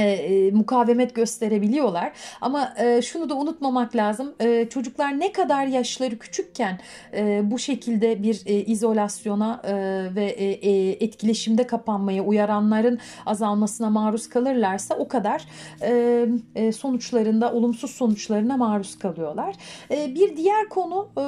e, 0.00 0.50
mukavemet 0.50 1.14
gösterebiliyorlar. 1.14 2.12
Ama 2.40 2.74
e, 2.78 3.02
şunu 3.02 3.28
da 3.28 3.34
unutmamak 3.34 3.96
lazım. 3.96 4.34
E, 4.40 4.68
çocuklar 4.68 5.20
ne 5.20 5.32
kadar 5.32 5.66
yaşları 5.66 6.18
küçükken 6.18 6.80
e, 7.14 7.50
bu 7.50 7.58
şekilde 7.58 8.22
bir 8.22 8.42
e, 8.46 8.54
izolasyona 8.54 9.62
e, 9.64 9.74
ve 10.14 10.24
e, 10.24 10.44
e, 10.44 10.90
etkileşimde 10.90 11.66
kapanmaya, 11.66 12.24
uyaranların 12.24 12.98
azalmasına 13.26 13.90
maruz 13.90 14.28
kalırlarsa 14.28 14.94
o 14.94 15.08
kadar 15.08 15.44
e, 15.82 16.26
e, 16.54 16.72
sonuçlarında, 16.72 17.52
olumsuz 17.52 17.90
sonuçlarına 17.90 18.56
maruz 18.56 18.98
kalıyorlar. 18.98 19.54
E, 19.90 20.14
bir 20.14 20.36
diğer 20.36 20.68
konu 20.68 21.08
e, 21.16 21.22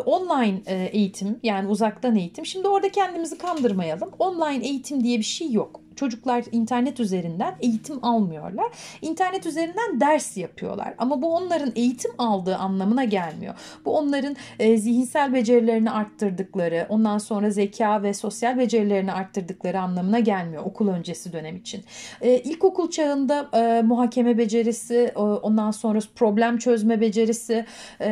online 0.00 0.60
e, 0.66 0.84
eğitim 0.92 1.40
yani 1.42 1.68
uzaktan 1.68 2.16
eğitim. 2.16 2.46
Şimdi 2.46 2.68
orada 2.68 2.88
kendimizi 2.88 3.38
kandırmayalım. 3.38 4.10
Online 4.18 4.66
eğitim 4.66 5.04
diye 5.04 5.18
bir 5.18 5.24
şey 5.24 5.52
yok 5.52 5.87
çocuklar 5.98 6.44
internet 6.52 7.00
üzerinden 7.00 7.54
eğitim 7.60 8.04
almıyorlar. 8.04 8.66
İnternet 9.02 9.46
üzerinden 9.46 10.00
ders 10.00 10.36
yapıyorlar. 10.36 10.94
Ama 10.98 11.22
bu 11.22 11.34
onların 11.34 11.72
eğitim 11.76 12.10
aldığı 12.18 12.56
anlamına 12.56 13.04
gelmiyor. 13.04 13.54
Bu 13.84 13.96
onların 13.96 14.36
e, 14.58 14.76
zihinsel 14.76 15.34
becerilerini 15.34 15.90
arttırdıkları, 15.90 16.86
ondan 16.88 17.18
sonra 17.18 17.50
zeka 17.50 18.02
ve 18.02 18.14
sosyal 18.14 18.58
becerilerini 18.58 19.12
arttırdıkları 19.12 19.80
anlamına 19.80 20.18
gelmiyor 20.18 20.62
okul 20.64 20.88
öncesi 20.88 21.32
dönem 21.32 21.56
için. 21.56 21.84
E, 22.20 22.38
ilkokul 22.38 22.90
çağında 22.90 23.48
e, 23.54 23.82
muhakeme 23.82 24.38
becerisi, 24.38 25.12
e, 25.16 25.18
ondan 25.18 25.70
sonra 25.70 25.98
problem 26.14 26.58
çözme 26.58 27.00
becerisi, 27.00 27.64
e, 28.00 28.10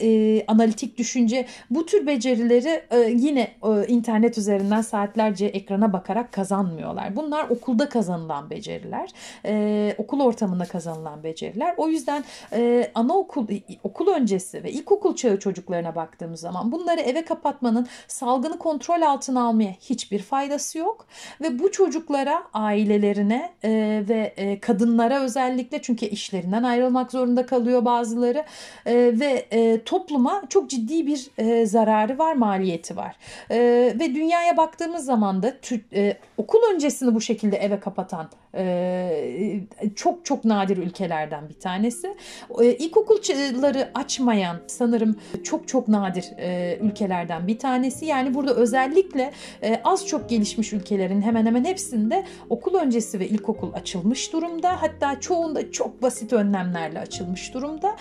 e, 0.00 0.44
analitik 0.46 0.98
düşünce 0.98 1.46
bu 1.70 1.86
tür 1.86 2.06
becerileri 2.06 2.82
e, 2.90 2.98
yine 2.98 3.40
e, 3.40 3.86
internet 3.86 4.38
üzerinden 4.38 4.80
saatlerce 4.80 5.46
ekrana 5.46 5.92
bakarak 5.92 6.32
kazanmıyorlar. 6.32 7.16
Bu 7.16 7.21
Bunlar 7.22 7.48
okulda 7.48 7.88
kazanılan 7.88 8.50
beceriler. 8.50 9.10
Ee, 9.44 9.94
okul 9.98 10.20
ortamında 10.20 10.64
kazanılan 10.64 11.22
beceriler. 11.22 11.74
O 11.76 11.88
yüzden 11.88 12.24
e, 12.52 12.90
anaokul, 12.94 13.46
okul 13.82 14.08
öncesi 14.08 14.64
ve 14.64 14.72
ilkokul 14.72 15.16
çağı 15.16 15.38
çocuklarına 15.38 15.94
baktığımız 15.94 16.40
zaman 16.40 16.72
bunları 16.72 17.00
eve 17.00 17.24
kapatmanın 17.24 17.86
salgını 18.08 18.58
kontrol 18.58 19.02
altına 19.02 19.42
almaya 19.42 19.72
hiçbir 19.80 20.18
faydası 20.22 20.78
yok. 20.78 21.06
Ve 21.40 21.58
bu 21.58 21.72
çocuklara, 21.72 22.42
ailelerine 22.54 23.52
e, 23.64 23.70
ve 24.08 24.34
e, 24.36 24.60
kadınlara 24.60 25.20
özellikle 25.20 25.82
çünkü 25.82 26.06
işlerinden 26.06 26.62
ayrılmak 26.62 27.12
zorunda 27.12 27.46
kalıyor 27.46 27.84
bazıları 27.84 28.44
e, 28.86 28.94
ve 28.94 29.46
e, 29.50 29.84
topluma 29.84 30.42
çok 30.48 30.70
ciddi 30.70 31.06
bir 31.06 31.30
e, 31.38 31.66
zararı 31.66 32.18
var, 32.18 32.34
maliyeti 32.34 32.96
var. 32.96 33.16
E, 33.50 33.58
ve 34.00 34.14
dünyaya 34.14 34.56
baktığımız 34.56 35.04
zaman 35.04 35.42
da 35.42 35.60
tü, 35.60 35.80
e, 35.94 36.16
okul 36.36 36.58
öncesini 36.74 37.11
bu 37.14 37.20
şekilde 37.20 37.56
eve 37.56 37.80
kapatan 37.80 38.30
e, 38.54 39.60
çok 39.96 40.24
çok 40.24 40.44
nadir 40.44 40.76
ülkelerden 40.76 41.48
bir 41.48 41.60
tanesi. 41.60 42.16
E, 42.60 42.74
ilkokulları 42.74 43.90
açmayan 43.94 44.56
sanırım 44.66 45.16
çok 45.44 45.68
çok 45.68 45.88
nadir 45.88 46.24
e, 46.38 46.78
ülkelerden 46.82 47.46
bir 47.46 47.58
tanesi. 47.58 48.06
Yani 48.06 48.34
burada 48.34 48.54
özellikle 48.54 49.32
e, 49.62 49.80
az 49.84 50.06
çok 50.06 50.28
gelişmiş 50.28 50.72
ülkelerin 50.72 51.22
hemen 51.22 51.46
hemen 51.46 51.64
hepsinde 51.64 52.24
okul 52.50 52.74
öncesi 52.74 53.20
ve 53.20 53.28
ilkokul 53.28 53.72
açılmış 53.72 54.32
durumda. 54.32 54.82
Hatta 54.82 55.20
çoğunda 55.20 55.72
çok 55.72 56.02
basit 56.02 56.32
önlemlerle 56.32 56.98
açılmış 56.98 57.54
durumda. 57.54 57.96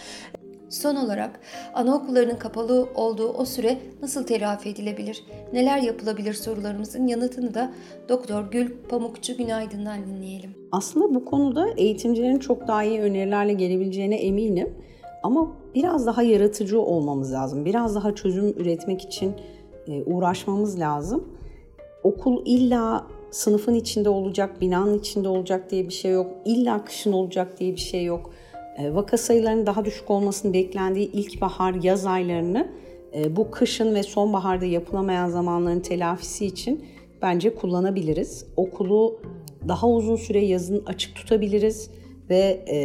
Son 0.71 0.95
olarak 0.95 1.39
anaokullarının 1.73 2.35
kapalı 2.35 2.87
olduğu 2.95 3.29
o 3.29 3.45
süre 3.45 3.77
nasıl 4.01 4.23
telafi 4.23 4.69
edilebilir, 4.69 5.23
neler 5.53 5.77
yapılabilir 5.77 6.33
sorularımızın 6.33 7.07
yanıtını 7.07 7.53
da 7.53 7.73
Doktor 8.09 8.51
Gül 8.51 8.71
Pamukçu 8.89 9.37
Günaydın'dan 9.37 10.05
dinleyelim. 10.05 10.49
Aslında 10.71 11.15
bu 11.15 11.25
konuda 11.25 11.67
eğitimcilerin 11.77 12.39
çok 12.39 12.67
daha 12.67 12.83
iyi 12.83 13.01
önerilerle 13.01 13.53
gelebileceğine 13.53 14.15
eminim. 14.15 14.73
Ama 15.23 15.51
biraz 15.75 16.05
daha 16.05 16.23
yaratıcı 16.23 16.81
olmamız 16.81 17.33
lazım. 17.33 17.65
Biraz 17.65 17.95
daha 17.95 18.15
çözüm 18.15 18.49
üretmek 18.49 19.01
için 19.01 19.33
e, 19.87 20.03
uğraşmamız 20.03 20.79
lazım. 20.79 21.27
Okul 22.03 22.41
illa 22.45 23.07
sınıfın 23.31 23.73
içinde 23.73 24.09
olacak, 24.09 24.61
binanın 24.61 24.99
içinde 24.99 25.27
olacak 25.27 25.71
diye 25.71 25.87
bir 25.87 25.93
şey 25.93 26.11
yok. 26.11 26.31
İlla 26.45 26.85
kışın 26.85 27.13
olacak 27.13 27.59
diye 27.59 27.71
bir 27.71 27.79
şey 27.79 28.03
yok. 28.03 28.31
E, 28.77 28.93
vaka 28.93 29.17
sayılarının 29.17 29.65
daha 29.65 29.85
düşük 29.85 30.09
olmasının 30.09 30.53
beklendiği 30.53 31.11
ilkbahar, 31.11 31.73
yaz 31.73 32.05
aylarını 32.05 32.71
e, 33.15 33.35
bu 33.35 33.51
kışın 33.51 33.95
ve 33.95 34.03
sonbaharda 34.03 34.65
yapılamayan 34.65 35.29
zamanların 35.29 35.79
telafisi 35.79 36.45
için 36.45 36.85
bence 37.21 37.55
kullanabiliriz. 37.55 38.45
Okulu 38.55 39.21
daha 39.67 39.89
uzun 39.89 40.15
süre 40.15 40.45
yazın 40.45 40.83
açık 40.85 41.15
tutabiliriz 41.15 41.89
ve 42.29 42.65
e, 42.67 42.77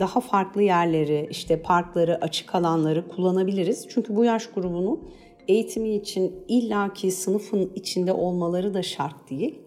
daha 0.00 0.20
farklı 0.20 0.62
yerleri, 0.62 1.26
işte 1.30 1.62
parkları, 1.62 2.24
açık 2.24 2.54
alanları 2.54 3.08
kullanabiliriz. 3.08 3.86
Çünkü 3.88 4.16
bu 4.16 4.24
yaş 4.24 4.46
grubunun 4.46 5.08
eğitimi 5.48 5.94
için 5.94 6.44
illaki 6.48 7.10
sınıfın 7.10 7.72
içinde 7.74 8.12
olmaları 8.12 8.74
da 8.74 8.82
şart 8.82 9.30
değil. 9.30 9.58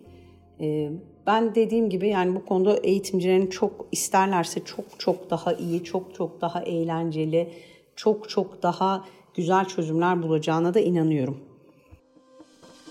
Ben 1.27 1.55
dediğim 1.55 1.89
gibi 1.89 2.07
yani 2.07 2.35
bu 2.35 2.45
konuda 2.45 2.77
eğitimcilerin 2.77 3.47
çok 3.47 3.85
isterlerse 3.91 4.65
çok 4.65 4.85
çok 4.99 5.29
daha 5.29 5.53
iyi, 5.53 5.83
çok 5.83 6.15
çok 6.15 6.41
daha 6.41 6.61
eğlenceli, 6.61 7.53
çok 7.95 8.29
çok 8.29 8.63
daha 8.63 9.05
güzel 9.35 9.65
çözümler 9.65 10.23
bulacağına 10.23 10.73
da 10.73 10.79
inanıyorum. 10.79 11.37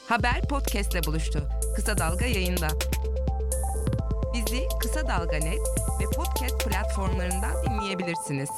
Haber 0.09 0.49
podcastle 0.51 1.01
buluştu. 1.07 1.43
Kısa 1.77 1.99
Dalga 1.99 2.27
yayında. 2.27 2.69
Bizi 4.35 4.63
Kısa 4.81 5.09
Dalga 5.09 5.37
Net 5.37 5.61
ve 6.01 6.05
podcast 6.17 6.69
platformlarından 6.69 7.53
dinleyebilirsiniz. 7.67 8.51